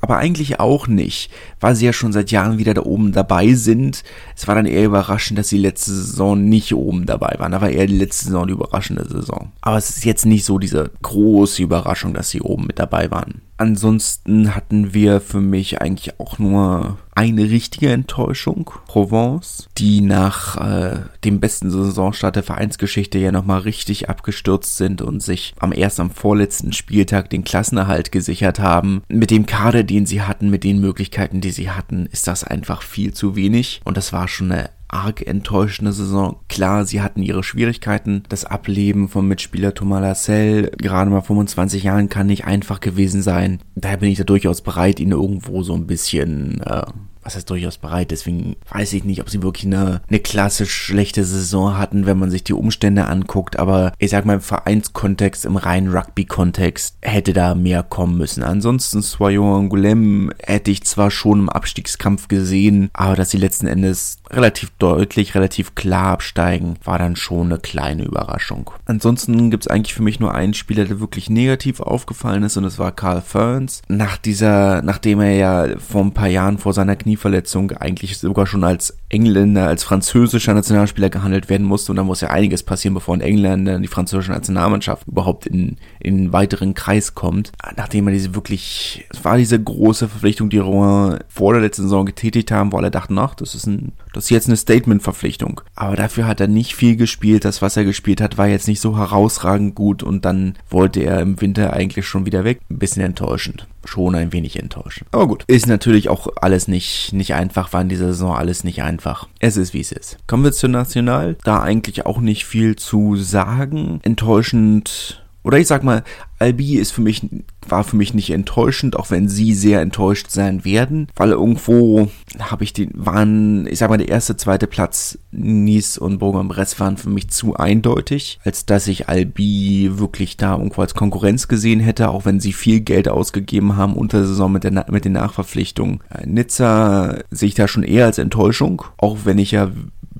Aber 0.00 0.16
eigentlich 0.16 0.60
auch 0.60 0.86
nicht, 0.86 1.32
weil 1.58 1.74
sie 1.74 1.84
ja 1.84 1.92
schon 1.92 2.12
seit 2.12 2.30
Jahren 2.30 2.58
wieder 2.58 2.74
da 2.74 2.82
oben 2.82 3.10
dabei 3.10 3.54
sind. 3.54 4.04
Es 4.36 4.46
war 4.46 4.54
dann 4.54 4.66
eher 4.66 4.84
überraschend, 4.84 5.38
dass 5.38 5.48
sie 5.48 5.58
letzte 5.58 5.90
Saison 5.90 6.42
nicht 6.44 6.72
oben 6.74 7.06
dabei 7.06 7.34
waren. 7.38 7.52
Da 7.52 7.60
war 7.60 7.70
eher 7.70 7.86
die 7.86 7.98
letzte 7.98 8.26
Saison 8.26 8.46
die 8.46 8.52
überraschende 8.52 9.06
Saison. 9.06 9.50
Aber 9.60 9.76
es 9.76 9.90
ist 9.90 10.04
jetzt 10.04 10.26
nicht 10.26 10.44
so 10.44 10.58
diese 10.58 10.91
große 11.00 11.62
Überraschung, 11.62 12.14
dass 12.14 12.30
sie 12.30 12.40
oben 12.40 12.66
mit 12.66 12.78
dabei 12.78 13.10
waren. 13.10 13.42
Ansonsten 13.56 14.56
hatten 14.56 14.92
wir 14.92 15.20
für 15.20 15.40
mich 15.40 15.80
eigentlich 15.80 16.18
auch 16.18 16.40
nur 16.40 16.98
eine 17.14 17.42
richtige 17.42 17.92
Enttäuschung, 17.92 18.72
Provence, 18.88 19.68
die 19.78 20.00
nach 20.00 20.56
äh, 20.56 21.02
dem 21.22 21.38
besten 21.38 21.70
Saisonstart 21.70 22.34
der 22.34 22.42
Vereinsgeschichte 22.42 23.18
ja 23.18 23.30
nochmal 23.30 23.60
richtig 23.60 24.08
abgestürzt 24.08 24.78
sind 24.78 25.00
und 25.00 25.22
sich 25.22 25.54
am 25.60 25.72
erst 25.72 26.00
am 26.00 26.10
vorletzten 26.10 26.72
Spieltag 26.72 27.30
den 27.30 27.44
Klassenerhalt 27.44 28.10
gesichert 28.10 28.58
haben. 28.58 29.02
Mit 29.08 29.30
dem 29.30 29.46
Kader, 29.46 29.84
den 29.84 30.06
sie 30.06 30.22
hatten, 30.22 30.50
mit 30.50 30.64
den 30.64 30.80
Möglichkeiten, 30.80 31.40
die 31.40 31.52
sie 31.52 31.70
hatten, 31.70 32.06
ist 32.06 32.26
das 32.26 32.42
einfach 32.42 32.82
viel 32.82 33.14
zu 33.14 33.36
wenig 33.36 33.80
und 33.84 33.96
das 33.96 34.12
war 34.12 34.26
schon 34.26 34.50
eine 34.50 34.70
arg 34.92 35.26
enttäuschende 35.26 35.92
Saison. 35.92 36.36
Klar, 36.48 36.84
sie 36.84 37.00
hatten 37.00 37.22
ihre 37.22 37.42
Schwierigkeiten. 37.42 38.22
Das 38.28 38.44
Ableben 38.44 39.08
vom 39.08 39.26
Mitspieler 39.26 39.74
Thomas 39.74 40.00
Lassell, 40.00 40.70
gerade 40.78 41.10
mal 41.10 41.22
25 41.22 41.82
Jahren, 41.82 42.08
kann 42.08 42.26
nicht 42.26 42.44
einfach 42.44 42.80
gewesen 42.80 43.22
sein. 43.22 43.60
Daher 43.74 43.96
bin 43.96 44.10
ich 44.10 44.18
da 44.18 44.24
durchaus 44.24 44.60
bereit, 44.60 45.00
ihn 45.00 45.12
irgendwo 45.12 45.62
so 45.62 45.74
ein 45.74 45.86
bisschen 45.86 46.60
äh, 46.62 46.82
was 47.22 47.36
heißt 47.36 47.48
durchaus 47.48 47.78
bereit. 47.78 48.10
Deswegen 48.10 48.56
weiß 48.70 48.92
ich 48.92 49.04
nicht, 49.04 49.20
ob 49.20 49.30
sie 49.30 49.42
wirklich 49.42 49.66
eine, 49.66 50.02
eine 50.08 50.20
klassisch 50.20 50.72
schlechte 50.72 51.24
Saison 51.24 51.78
hatten, 51.78 52.06
wenn 52.06 52.18
man 52.18 52.30
sich 52.30 52.44
die 52.44 52.54
Umstände 52.54 53.06
anguckt. 53.06 53.58
Aber 53.58 53.92
ich 53.98 54.10
sag 54.10 54.24
mal, 54.24 54.34
im 54.34 54.40
Vereinskontext, 54.40 55.44
im 55.44 55.56
reinen 55.56 55.92
Rugby-Kontext 55.92 56.96
hätte 57.02 57.32
da 57.32 57.54
mehr 57.54 57.82
kommen 57.82 58.18
müssen. 58.18 58.42
Ansonsten 58.42 59.02
Soyon 59.02 59.68
Angoulême 59.68 60.32
hätte 60.42 60.70
ich 60.70 60.84
zwar 60.84 61.10
schon 61.10 61.40
im 61.40 61.48
Abstiegskampf 61.48 62.28
gesehen, 62.28 62.90
aber 62.92 63.16
dass 63.16 63.30
sie 63.30 63.38
letzten 63.38 63.66
Endes 63.66 64.18
relativ 64.30 64.70
deutlich, 64.78 65.34
relativ 65.34 65.74
klar 65.74 66.12
absteigen, 66.12 66.76
war 66.84 66.98
dann 66.98 67.16
schon 67.16 67.46
eine 67.46 67.58
kleine 67.58 68.04
Überraschung. 68.04 68.70
Ansonsten 68.86 69.50
gibt 69.50 69.64
es 69.64 69.70
eigentlich 69.70 69.94
für 69.94 70.02
mich 70.02 70.20
nur 70.20 70.34
einen 70.34 70.54
Spieler, 70.54 70.84
der 70.84 71.00
wirklich 71.00 71.30
negativ 71.30 71.80
aufgefallen 71.80 72.42
ist 72.42 72.56
und 72.56 72.64
das 72.64 72.78
war 72.78 72.92
Carl 72.92 73.20
Ferns. 73.20 73.82
Nach 73.88 74.16
dieser, 74.16 74.82
nachdem 74.82 75.20
er 75.20 75.32
ja 75.32 75.78
vor 75.78 76.02
ein 76.02 76.14
paar 76.14 76.28
Jahren 76.28 76.58
vor 76.58 76.72
seiner 76.72 76.96
Knie 76.96 77.11
Knieverletzung 77.12 77.72
eigentlich 77.72 78.16
sogar 78.16 78.46
schon 78.46 78.64
als 78.64 78.96
Engländer, 79.10 79.68
als 79.68 79.84
französischer 79.84 80.54
Nationalspieler 80.54 81.10
gehandelt 81.10 81.50
werden 81.50 81.66
musste. 81.66 81.92
Und 81.92 81.96
da 81.96 82.04
muss 82.04 82.22
ja 82.22 82.28
einiges 82.28 82.62
passieren, 82.62 82.94
bevor 82.94 83.14
ein 83.14 83.20
Engländer 83.20 83.76
in 83.76 83.82
die 83.82 83.88
französische 83.88 84.32
Nationalmannschaft 84.32 85.06
überhaupt 85.06 85.46
in, 85.46 85.76
in 86.00 86.16
einen 86.16 86.32
weiteren 86.32 86.72
Kreis 86.72 87.14
kommt. 87.14 87.52
Nachdem 87.76 88.08
er 88.08 88.14
diese 88.14 88.34
wirklich, 88.34 89.04
es 89.10 89.24
war 89.24 89.36
diese 89.36 89.62
große 89.62 90.08
Verpflichtung, 90.08 90.48
die 90.48 90.58
Rouen 90.58 91.18
vor 91.28 91.52
der 91.52 91.62
letzten 91.62 91.82
Saison 91.82 92.06
getätigt 92.06 92.50
haben, 92.50 92.72
wo 92.72 92.78
alle 92.78 92.90
dachten, 92.90 93.18
ach, 93.18 93.34
das 93.34 93.54
ist 93.54 93.66
ein, 93.66 93.92
das 94.12 94.24
ist 94.24 94.30
jetzt 94.30 94.48
eine 94.48 94.56
Statement-Verpflichtung. 94.56 95.60
Aber 95.74 95.96
dafür 95.96 96.26
hat 96.26 96.40
er 96.40 96.48
nicht 96.48 96.74
viel 96.74 96.96
gespielt. 96.96 97.44
Das, 97.44 97.62
was 97.62 97.76
er 97.76 97.84
gespielt 97.84 98.20
hat, 98.20 98.38
war 98.38 98.48
jetzt 98.48 98.68
nicht 98.68 98.80
so 98.80 98.96
herausragend 98.96 99.74
gut 99.74 100.02
und 100.02 100.24
dann 100.24 100.54
wollte 100.70 101.00
er 101.00 101.20
im 101.20 101.40
Winter 101.40 101.72
eigentlich 101.72 102.06
schon 102.06 102.26
wieder 102.26 102.44
weg. 102.44 102.60
Ein 102.70 102.78
bisschen 102.78 103.02
enttäuschend. 103.02 103.66
Schon 103.84 104.14
ein 104.14 104.32
wenig 104.32 104.58
enttäuschend. 104.58 105.08
Aber 105.12 105.26
gut. 105.26 105.44
Ist 105.48 105.66
natürlich 105.66 106.08
auch 106.08 106.28
alles 106.40 106.68
nicht, 106.68 107.12
nicht 107.12 107.34
einfach, 107.34 107.72
war 107.72 107.82
in 107.82 107.88
dieser 107.88 108.08
Saison 108.08 108.34
alles 108.34 108.62
nicht 108.62 108.82
einfach. 108.82 109.28
Es 109.40 109.56
ist 109.56 109.74
wie 109.74 109.80
es 109.80 109.92
ist. 109.92 110.18
Kommen 110.26 110.44
wir 110.44 110.52
zur 110.52 110.68
National. 110.68 111.36
Da 111.42 111.60
eigentlich 111.60 112.06
auch 112.06 112.20
nicht 112.20 112.44
viel 112.44 112.76
zu 112.76 113.16
sagen. 113.16 114.00
Enttäuschend 114.02 115.22
oder 115.44 115.58
ich 115.58 115.66
sag 115.66 115.82
mal, 115.82 116.04
Albi 116.42 116.76
ist 116.76 116.90
für 116.90 117.02
mich, 117.02 117.22
war 117.68 117.84
für 117.84 117.94
mich 117.94 118.14
nicht 118.14 118.30
enttäuschend, 118.30 118.96
auch 118.96 119.12
wenn 119.12 119.28
sie 119.28 119.54
sehr 119.54 119.80
enttäuscht 119.80 120.30
sein 120.30 120.64
werden, 120.64 121.06
weil 121.14 121.30
irgendwo 121.30 122.08
habe 122.40 122.64
ich 122.64 122.72
den, 122.72 122.90
waren, 122.94 123.68
ich 123.68 123.78
sag 123.78 123.90
mal, 123.90 123.98
der 123.98 124.08
erste, 124.08 124.36
zweite 124.36 124.66
Platz, 124.66 125.18
Nice 125.30 125.98
und 125.98 126.18
Bourg-en-Bresse 126.18 126.80
waren 126.80 126.96
für 126.96 127.10
mich 127.10 127.30
zu 127.30 127.54
eindeutig, 127.54 128.40
als 128.44 128.66
dass 128.66 128.88
ich 128.88 129.08
Albi 129.08 129.92
wirklich 129.94 130.36
da 130.36 130.56
irgendwo 130.56 130.80
als 130.80 130.94
Konkurrenz 130.94 131.46
gesehen 131.46 131.78
hätte, 131.78 132.10
auch 132.10 132.24
wenn 132.24 132.40
sie 132.40 132.52
viel 132.52 132.80
Geld 132.80 133.08
ausgegeben 133.08 133.76
haben 133.76 133.94
unter 133.94 134.18
der 134.18 134.26
Saison 134.26 134.50
mit, 134.50 134.64
der, 134.64 134.86
mit 134.90 135.04
den 135.04 135.12
Nachverpflichtungen. 135.12 136.00
Nizza 136.24 137.18
sehe 137.30 137.48
ich 137.48 137.54
da 137.54 137.68
schon 137.68 137.84
eher 137.84 138.06
als 138.06 138.18
Enttäuschung, 138.18 138.82
auch 138.96 139.18
wenn 139.24 139.38
ich 139.38 139.52
ja 139.52 139.70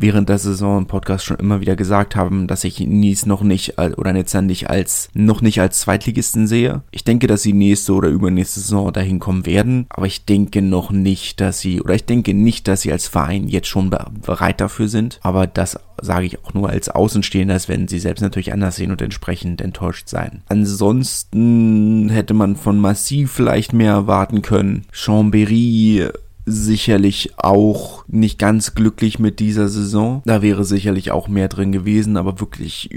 während 0.03 0.29
der 0.29 0.39
Saison 0.39 0.79
im 0.79 0.87
Podcast 0.87 1.25
schon 1.25 1.39
immer 1.39 1.61
wieder 1.61 1.77
gesagt 1.77 2.17
haben, 2.17 2.47
dass 2.47 2.65
ich 2.65 2.81
Nies 2.81 3.25
noch 3.25 3.43
nicht 3.43 3.79
oder 3.79 4.13
Nizza 4.13 4.43
nicht 4.43 4.69
als 4.69 5.09
noch 5.15 5.41
nicht 5.41 5.61
als 5.61 5.81
Zweitligisten 5.81 6.47
sehe. 6.47 6.83
Ich 6.91 7.05
denke, 7.05 7.27
dass 7.27 7.43
sie 7.43 7.53
nächste 7.53 7.95
oder 7.95 8.09
übernächste 8.09 8.61
Saison 8.61 8.93
dahin 8.93 9.21
kommen 9.21 9.47
werden, 9.47 9.87
aber 9.89 10.07
ich 10.07 10.25
denke 10.25 10.61
noch 10.61 10.91
nicht, 10.91 11.41
dass 11.41 11.61
sie 11.61 11.81
oder 11.81 11.95
ich 11.95 12.05
denke 12.05 12.35
nicht, 12.35 12.69
dass 12.69 12.83
sie 12.83 12.93
als 12.93 13.09
Verein 13.09 13.49
jetzt 13.49 13.69
schon 13.69 13.91
bereit 13.91 14.61
dafür 14.61 14.89
sind. 14.89 15.21
Aber 15.23 15.47
das 15.47 15.79
sage 16.01 16.27
ich 16.27 16.45
auch 16.45 16.53
nur 16.53 16.69
als 16.69 16.89
Außenstehender, 16.89 17.55
als 17.55 17.69
wenn 17.69 17.87
sie 17.87 18.01
selbst 18.01 18.23
natürlich 18.23 18.53
anders 18.53 18.77
sehen 18.77 18.91
und 18.91 19.01
entsprechend 19.01 19.61
enttäuscht 19.61 20.09
sein. 20.09 20.43
Ansonsten 20.49 22.09
hätte 22.11 22.35
man 22.35 22.57
von 22.57 22.79
Massiv 22.79 23.31
vielleicht 23.31 23.73
mehr 23.73 23.93
erwarten 23.93 24.43
können. 24.43 24.85
Chambéry 24.93 26.11
sicherlich 26.45 27.39
auch 27.39 28.05
nicht 28.09 28.39
ganz 28.39 28.75
glücklich 28.75 29.19
mit 29.19 29.41
dieser 29.41 29.69
Saison. 29.69 30.23
Da 30.25 30.43
wäre 30.43 30.65
sicherlich 30.65 31.11
auch 31.11 31.29
mehr 31.29 31.49
drin 31.49 31.73
gewesen, 31.73 32.17
aber 32.17 32.41
wirklich 32.41 32.91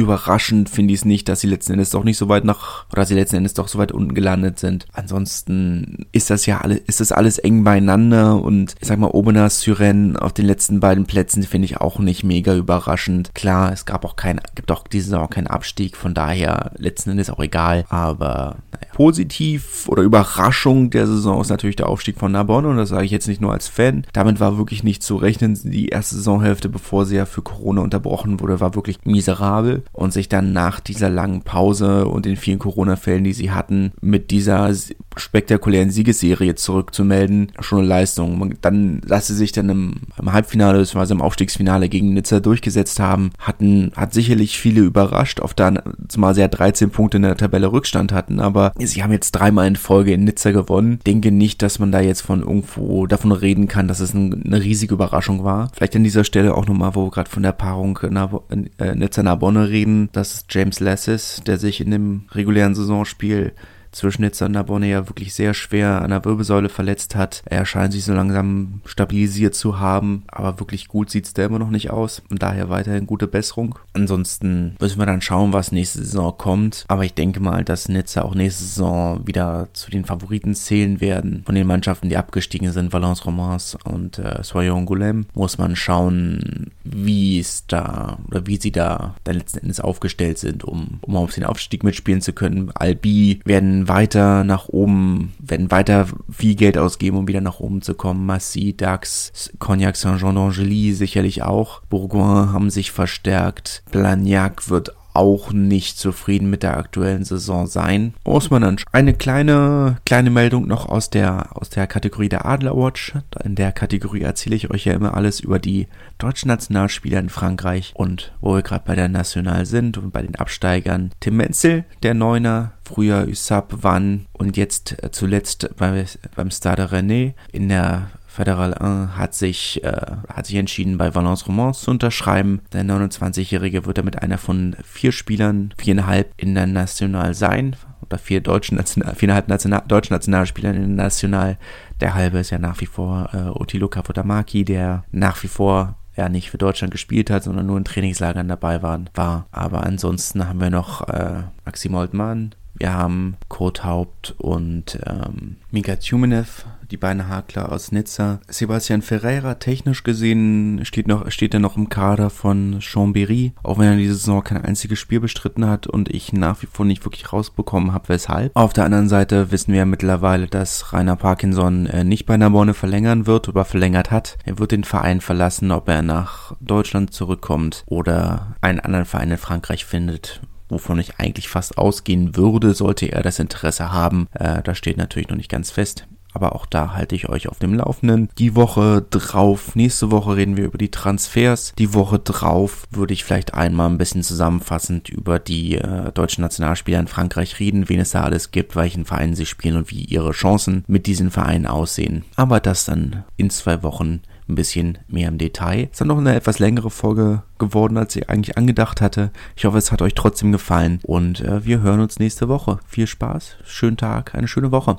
überraschend 0.00 0.68
finde 0.68 0.94
ich 0.94 1.00
es 1.00 1.04
nicht, 1.04 1.28
dass 1.28 1.40
sie 1.40 1.46
letzten 1.46 1.72
Endes 1.72 1.90
doch 1.90 2.04
nicht 2.04 2.18
so 2.18 2.28
weit 2.28 2.44
nach, 2.44 2.86
oder 2.92 3.04
sie 3.04 3.14
letzten 3.14 3.36
Endes 3.36 3.54
doch 3.54 3.68
so 3.68 3.78
weit 3.78 3.92
unten 3.92 4.14
gelandet 4.14 4.58
sind. 4.58 4.86
Ansonsten 4.92 6.06
ist 6.12 6.30
das 6.30 6.46
ja 6.46 6.60
alles, 6.60 6.80
ist 6.86 7.00
das 7.00 7.12
alles 7.12 7.38
eng 7.38 7.64
beieinander 7.64 8.42
und 8.42 8.74
ich 8.80 8.88
sag 8.88 8.98
mal, 8.98 9.08
Obenas 9.08 9.60
Syren 9.60 10.16
auf 10.16 10.32
den 10.32 10.46
letzten 10.46 10.80
beiden 10.80 11.06
Plätzen 11.06 11.42
finde 11.42 11.66
ich 11.66 11.78
auch 11.78 11.98
nicht 11.98 12.24
mega 12.24 12.54
überraschend. 12.54 13.34
Klar, 13.34 13.72
es 13.72 13.84
gab 13.84 14.04
auch 14.04 14.16
kein, 14.16 14.40
gibt 14.54 14.72
auch 14.72 14.86
diese 14.86 15.10
Saison 15.10 15.30
keinen 15.30 15.46
Abstieg, 15.46 15.96
von 15.96 16.14
daher 16.14 16.72
letzten 16.76 17.10
Endes 17.10 17.30
auch 17.30 17.40
egal, 17.40 17.84
aber 17.88 18.56
naja. 18.72 18.92
Positiv 18.94 19.88
oder 19.88 20.02
Überraschung 20.02 20.90
der 20.90 21.06
Saison 21.06 21.40
ist 21.40 21.48
natürlich 21.50 21.76
der 21.76 21.88
Aufstieg 21.88 22.18
von 22.18 22.32
Narbonne 22.32 22.68
und 22.68 22.76
das 22.76 22.90
sage 22.90 23.04
ich 23.04 23.10
jetzt 23.10 23.28
nicht 23.28 23.40
nur 23.40 23.52
als 23.52 23.68
Fan. 23.68 24.06
Damit 24.12 24.40
war 24.40 24.58
wirklich 24.58 24.84
nicht 24.84 25.02
zu 25.02 25.16
rechnen. 25.16 25.58
Die 25.64 25.88
erste 25.88 26.16
Saisonhälfte, 26.16 26.68
bevor 26.68 27.06
sie 27.06 27.16
ja 27.16 27.26
für 27.26 27.42
Corona 27.42 27.82
unterbrochen 27.82 28.40
wurde, 28.40 28.60
war 28.60 28.74
wirklich 28.74 28.98
miserabel 29.04 29.82
und 29.92 30.12
sich 30.12 30.28
dann 30.28 30.52
nach 30.52 30.80
dieser 30.80 31.10
langen 31.10 31.42
Pause 31.42 32.06
und 32.06 32.26
den 32.26 32.36
vielen 32.36 32.58
Corona-Fällen, 32.58 33.24
die 33.24 33.32
sie 33.32 33.50
hatten, 33.50 33.92
mit 34.00 34.30
dieser 34.30 34.72
spektakulären 35.16 35.90
Siegesserie 35.90 36.54
zurückzumelden, 36.54 37.52
schon 37.60 37.80
eine 37.80 37.88
Leistung. 37.88 38.54
Dann, 38.60 39.00
dass 39.06 39.26
sie 39.26 39.34
sich 39.34 39.52
dann 39.52 39.68
im, 39.68 39.94
im 40.18 40.32
Halbfinale 40.32 40.78
bzw. 40.78 41.12
im 41.12 41.22
Aufstiegsfinale 41.22 41.88
gegen 41.88 42.14
Nizza 42.14 42.40
durchgesetzt 42.40 43.00
haben, 43.00 43.30
hatten, 43.38 43.92
hat 43.96 44.14
sicherlich 44.14 44.58
viele 44.58 44.80
überrascht, 44.82 45.40
auf 45.40 45.54
dann, 45.54 45.80
zumal 46.08 46.34
sie 46.34 46.40
ja 46.40 46.48
13 46.48 46.90
Punkte 46.90 47.16
in 47.16 47.24
der 47.24 47.36
Tabelle 47.36 47.72
Rückstand 47.72 48.12
hatten, 48.12 48.40
aber 48.40 48.72
sie 48.78 49.02
haben 49.02 49.12
jetzt 49.12 49.32
dreimal 49.32 49.66
in 49.66 49.76
Folge 49.76 50.12
in 50.12 50.24
Nizza 50.24 50.52
gewonnen. 50.52 51.00
Denke 51.06 51.32
nicht, 51.32 51.62
dass 51.62 51.78
man 51.78 51.92
da 51.92 52.00
jetzt 52.00 52.22
von 52.22 52.40
irgendwo 52.40 53.06
davon 53.06 53.32
reden 53.32 53.68
kann, 53.68 53.88
dass 53.88 54.00
es 54.00 54.14
eine 54.14 54.62
riesige 54.62 54.94
Überraschung 54.94 55.44
war. 55.44 55.70
Vielleicht 55.74 55.96
an 55.96 56.04
dieser 56.04 56.24
Stelle 56.24 56.54
auch 56.54 56.66
nochmal, 56.66 56.94
wo 56.94 57.06
wir 57.06 57.10
gerade 57.10 57.30
von 57.30 57.42
der 57.42 57.52
Paarung 57.52 57.98
äh, 57.98 58.94
Nizza-Narbonne 58.94 59.68
reden, 59.68 59.79
das 60.12 60.34
ist 60.34 60.54
James 60.54 60.80
Lassis, 60.80 61.42
der 61.46 61.58
sich 61.58 61.80
in 61.80 61.90
dem 61.90 62.26
regulären 62.32 62.74
Saisonspiel 62.74 63.52
zwischen 63.92 64.22
Nizza 64.22 64.46
und 64.46 64.52
Narbonne 64.52 64.88
ja 64.88 65.08
wirklich 65.08 65.34
sehr 65.34 65.54
schwer 65.54 66.02
an 66.02 66.10
der 66.10 66.24
Wirbelsäule 66.24 66.68
verletzt 66.68 67.14
hat. 67.16 67.42
Er 67.46 67.66
scheint 67.66 67.92
sich 67.92 68.04
so 68.04 68.12
langsam 68.12 68.80
stabilisiert 68.84 69.54
zu 69.54 69.78
haben, 69.78 70.24
aber 70.28 70.60
wirklich 70.60 70.88
gut 70.88 71.10
sieht 71.10 71.26
es 71.26 71.34
da 71.34 71.44
immer 71.44 71.58
noch 71.58 71.70
nicht 71.70 71.90
aus 71.90 72.22
und 72.30 72.42
daher 72.42 72.68
weiterhin 72.68 73.06
gute 73.06 73.26
Besserung. 73.26 73.78
Ansonsten 73.92 74.76
müssen 74.80 74.98
wir 74.98 75.06
dann 75.06 75.22
schauen, 75.22 75.52
was 75.52 75.72
nächste 75.72 76.00
Saison 76.00 76.34
kommt, 76.36 76.84
aber 76.88 77.04
ich 77.04 77.14
denke 77.14 77.40
mal, 77.40 77.64
dass 77.64 77.88
Nizza 77.88 78.22
auch 78.22 78.34
nächste 78.34 78.64
Saison 78.64 79.26
wieder 79.26 79.68
zu 79.72 79.90
den 79.90 80.04
Favoriten 80.04 80.54
zählen 80.54 81.00
werden. 81.00 81.42
Von 81.44 81.54
den 81.54 81.66
Mannschaften, 81.66 82.08
die 82.08 82.16
abgestiegen 82.16 82.72
sind, 82.72 82.92
Valence 82.92 83.24
Romans 83.24 83.76
und 83.84 84.18
äh, 84.18 84.42
Soyon 84.42 84.86
Goulem, 84.86 85.26
muss 85.34 85.58
man 85.58 85.76
schauen, 85.76 86.70
wie 86.84 87.38
es 87.38 87.66
da 87.66 88.18
oder 88.28 88.46
wie 88.46 88.56
sie 88.56 88.72
da 88.72 89.14
dann 89.24 89.36
letzten 89.36 89.58
Endes 89.58 89.80
aufgestellt 89.80 90.38
sind, 90.38 90.64
um, 90.64 90.98
um 91.02 91.16
auf 91.16 91.34
den 91.34 91.44
Aufstieg 91.44 91.84
mitspielen 91.84 92.20
zu 92.20 92.32
können. 92.32 92.70
Albi 92.74 93.40
werden 93.44 93.79
weiter 93.88 94.44
nach 94.44 94.68
oben, 94.68 95.32
werden 95.38 95.70
weiter 95.70 96.06
viel 96.30 96.54
Geld 96.54 96.78
ausgeben, 96.78 97.16
um 97.16 97.28
wieder 97.28 97.40
nach 97.40 97.60
oben 97.60 97.82
zu 97.82 97.94
kommen. 97.94 98.26
Massy, 98.26 98.76
Dax, 98.76 99.50
Cognac 99.58 99.96
Saint-Jean 99.96 100.36
d'Angely 100.36 100.94
sicherlich 100.94 101.42
auch. 101.42 101.82
Bourgoin 101.90 102.52
haben 102.52 102.70
sich 102.70 102.92
verstärkt. 102.92 103.82
Blagnac 103.90 104.68
wird 104.70 104.94
auch 105.12 105.52
nicht 105.52 105.98
zufrieden 105.98 106.50
mit 106.50 106.62
der 106.62 106.76
aktuellen 106.76 107.24
Saison 107.24 107.66
sein. 107.66 108.14
Muss 108.24 108.50
man 108.50 108.62
dann 108.62 108.76
eine 108.92 109.14
kleine, 109.14 109.96
kleine 110.04 110.30
Meldung 110.30 110.66
noch 110.66 110.88
aus 110.88 111.10
der, 111.10 111.56
aus 111.56 111.70
der 111.70 111.86
Kategorie 111.86 112.28
der 112.28 112.46
Adlerwatch. 112.46 113.14
In 113.44 113.54
der 113.54 113.72
Kategorie 113.72 114.22
erzähle 114.22 114.56
ich 114.56 114.70
euch 114.70 114.84
ja 114.84 114.94
immer 114.94 115.14
alles 115.14 115.40
über 115.40 115.58
die 115.58 115.88
deutschen 116.18 116.48
Nationalspieler 116.48 117.18
in 117.18 117.28
Frankreich 117.28 117.92
und 117.94 118.32
wo 118.40 118.54
wir 118.54 118.62
gerade 118.62 118.84
bei 118.86 118.94
der 118.94 119.08
National 119.08 119.66
sind 119.66 119.98
und 119.98 120.12
bei 120.12 120.22
den 120.22 120.36
Absteigern. 120.36 121.10
Tim 121.20 121.36
Menzel, 121.36 121.84
der 122.02 122.14
Neuner, 122.14 122.72
früher 122.84 123.26
Usap, 123.28 123.74
Wann 123.82 124.26
und 124.32 124.56
jetzt 124.56 125.02
äh, 125.02 125.10
zuletzt 125.10 125.70
bei, 125.76 126.04
beim 126.34 126.50
Stade 126.50 126.90
René 126.90 127.34
in 127.52 127.68
der 127.68 128.10
Federal 128.30 128.74
1 128.74 129.16
hat 129.16 129.34
sich, 129.34 129.82
äh, 129.82 129.92
hat 130.32 130.46
sich 130.46 130.56
entschieden, 130.56 130.98
bei 130.98 131.14
Valence 131.14 131.46
Romans 131.48 131.80
zu 131.80 131.90
unterschreiben. 131.90 132.60
Der 132.72 132.84
29-Jährige 132.84 133.86
wird 133.86 133.98
damit 133.98 134.22
einer 134.22 134.38
von 134.38 134.76
vier 134.84 135.10
Spielern, 135.10 135.74
viereinhalb 135.76 136.32
in 136.36 136.54
der 136.54 136.68
National 136.68 137.34
sein. 137.34 137.74
Oder 138.02 138.18
vier 138.18 138.40
deutschen 138.40 138.76
National, 138.76 139.14
viereinhalb 139.14 139.48
National, 139.48 139.82
deutschen 139.86 140.14
Nationalspielern 140.14 140.76
in 140.76 140.96
der 140.96 141.06
National. 141.06 141.58
Der 142.00 142.14
halbe 142.14 142.38
ist 142.38 142.50
ja 142.50 142.58
nach 142.58 142.80
wie 142.80 142.86
vor 142.86 143.30
äh, 143.32 143.48
Otilo 143.50 143.88
Kapotamaki, 143.88 144.64
der 144.64 145.04
nach 145.10 145.42
wie 145.42 145.48
vor 145.48 145.96
ja 146.16 146.28
nicht 146.28 146.50
für 146.50 146.58
Deutschland 146.58 146.92
gespielt 146.92 147.30
hat, 147.30 147.42
sondern 147.42 147.66
nur 147.66 147.78
in 147.78 147.84
Trainingslagern 147.84 148.48
dabei 148.48 148.82
waren, 148.82 149.10
war. 149.14 149.46
Aber 149.50 149.84
ansonsten 149.84 150.48
haben 150.48 150.60
wir 150.60 150.70
noch 150.70 151.08
äh, 151.08 151.42
Maxim 151.64 151.94
Oldmann, 151.94 152.54
wir 152.74 152.94
haben 152.94 153.36
Kurt 153.48 153.84
Haupt 153.84 154.34
und 154.38 154.98
ähm, 155.06 155.56
Mika 155.70 155.96
Tjumenev, 155.96 156.64
die 156.90 156.96
beiden 156.96 157.28
Hakler 157.28 157.72
aus 157.72 157.92
Nizza. 157.92 158.40
Sebastian 158.48 159.02
Ferreira, 159.02 159.54
technisch 159.54 160.02
gesehen, 160.02 160.84
steht, 160.84 161.08
noch, 161.08 161.30
steht 161.30 161.54
er 161.54 161.60
noch 161.60 161.76
im 161.76 161.88
Kader 161.88 162.30
von 162.30 162.80
Chambéry, 162.80 163.52
auch 163.62 163.78
wenn 163.78 163.88
er 163.88 163.96
diese 163.96 164.14
Saison 164.14 164.42
kein 164.42 164.64
einziges 164.64 164.98
Spiel 164.98 165.20
bestritten 165.20 165.66
hat 165.66 165.86
und 165.86 166.08
ich 166.08 166.32
nach 166.32 166.62
wie 166.62 166.66
vor 166.66 166.84
nicht 166.84 167.04
wirklich 167.04 167.32
rausbekommen 167.32 167.92
habe, 167.92 168.08
weshalb. 168.08 168.52
Auf 168.54 168.72
der 168.72 168.84
anderen 168.84 169.08
Seite 169.08 169.50
wissen 169.50 169.72
wir 169.72 169.80
ja 169.80 169.86
mittlerweile, 169.86 170.46
dass 170.46 170.92
Rainer 170.92 171.16
Parkinson 171.16 171.86
äh, 171.86 172.04
nicht 172.04 172.26
bei 172.26 172.36
Narbonne 172.36 172.74
verlängern 172.74 173.26
wird 173.26 173.48
oder 173.48 173.64
verlängert 173.64 174.10
hat. 174.10 174.36
Er 174.44 174.58
wird 174.58 174.72
den 174.72 174.84
Verein 174.84 175.20
verlassen, 175.20 175.70
ob 175.70 175.88
er 175.88 176.02
nach 176.02 176.56
Deutschland 176.60 177.12
zurückkommt 177.12 177.84
oder 177.86 178.54
einen 178.60 178.80
anderen 178.80 179.04
Verein 179.04 179.30
in 179.30 179.38
Frankreich 179.38 179.84
findet 179.84 180.40
wovon 180.70 181.00
ich 181.00 181.18
eigentlich 181.18 181.48
fast 181.48 181.78
ausgehen 181.78 182.36
würde, 182.36 182.74
sollte 182.74 183.10
er 183.10 183.22
das 183.22 183.38
Interesse 183.38 183.92
haben. 183.92 184.28
Äh, 184.34 184.62
das 184.62 184.78
steht 184.78 184.96
natürlich 184.96 185.28
noch 185.28 185.36
nicht 185.36 185.50
ganz 185.50 185.70
fest. 185.70 186.06
Aber 186.32 186.54
auch 186.54 186.66
da 186.66 186.94
halte 186.94 187.14
ich 187.14 187.28
euch 187.28 187.48
auf 187.48 187.58
dem 187.58 187.74
Laufenden. 187.74 188.28
Die 188.38 188.54
Woche 188.54 189.04
drauf, 189.10 189.74
nächste 189.74 190.10
Woche 190.10 190.36
reden 190.36 190.56
wir 190.56 190.64
über 190.64 190.78
die 190.78 190.90
Transfers. 190.90 191.72
Die 191.78 191.94
Woche 191.94 192.18
drauf 192.18 192.84
würde 192.90 193.14
ich 193.14 193.24
vielleicht 193.24 193.54
einmal 193.54 193.88
ein 193.88 193.98
bisschen 193.98 194.22
zusammenfassend 194.22 195.08
über 195.08 195.38
die 195.38 195.76
äh, 195.76 196.12
deutschen 196.12 196.42
Nationalspieler 196.42 197.00
in 197.00 197.08
Frankreich 197.08 197.58
reden, 197.60 197.88
wen 197.88 198.00
es 198.00 198.12
da 198.12 198.22
alles 198.22 198.50
gibt, 198.50 198.76
welchen 198.76 199.04
Vereinen 199.04 199.34
sie 199.34 199.46
spielen 199.46 199.76
und 199.76 199.90
wie 199.90 200.04
ihre 200.04 200.32
Chancen 200.32 200.84
mit 200.86 201.06
diesen 201.06 201.30
Vereinen 201.30 201.66
aussehen. 201.66 202.24
Aber 202.36 202.60
das 202.60 202.84
dann 202.84 203.24
in 203.36 203.50
zwei 203.50 203.82
Wochen 203.82 204.22
ein 204.48 204.54
bisschen 204.54 204.98
mehr 205.08 205.28
im 205.28 205.38
Detail. 205.38 205.88
Ist 205.90 206.00
dann 206.00 206.08
noch 206.08 206.18
eine 206.18 206.34
etwas 206.34 206.58
längere 206.58 206.90
Folge 206.90 207.42
geworden, 207.58 207.96
als 207.96 208.16
ich 208.16 208.28
eigentlich 208.28 208.58
angedacht 208.58 209.00
hatte. 209.00 209.30
Ich 209.56 209.64
hoffe, 209.64 209.78
es 209.78 209.92
hat 209.92 210.02
euch 210.02 210.14
trotzdem 210.14 210.52
gefallen 210.52 211.00
und 211.04 211.40
äh, 211.40 211.64
wir 211.64 211.80
hören 211.80 212.00
uns 212.00 212.18
nächste 212.18 212.48
Woche. 212.48 212.78
Viel 212.86 213.06
Spaß, 213.06 213.56
schönen 213.64 213.96
Tag, 213.96 214.34
eine 214.34 214.48
schöne 214.48 214.72
Woche. 214.72 214.98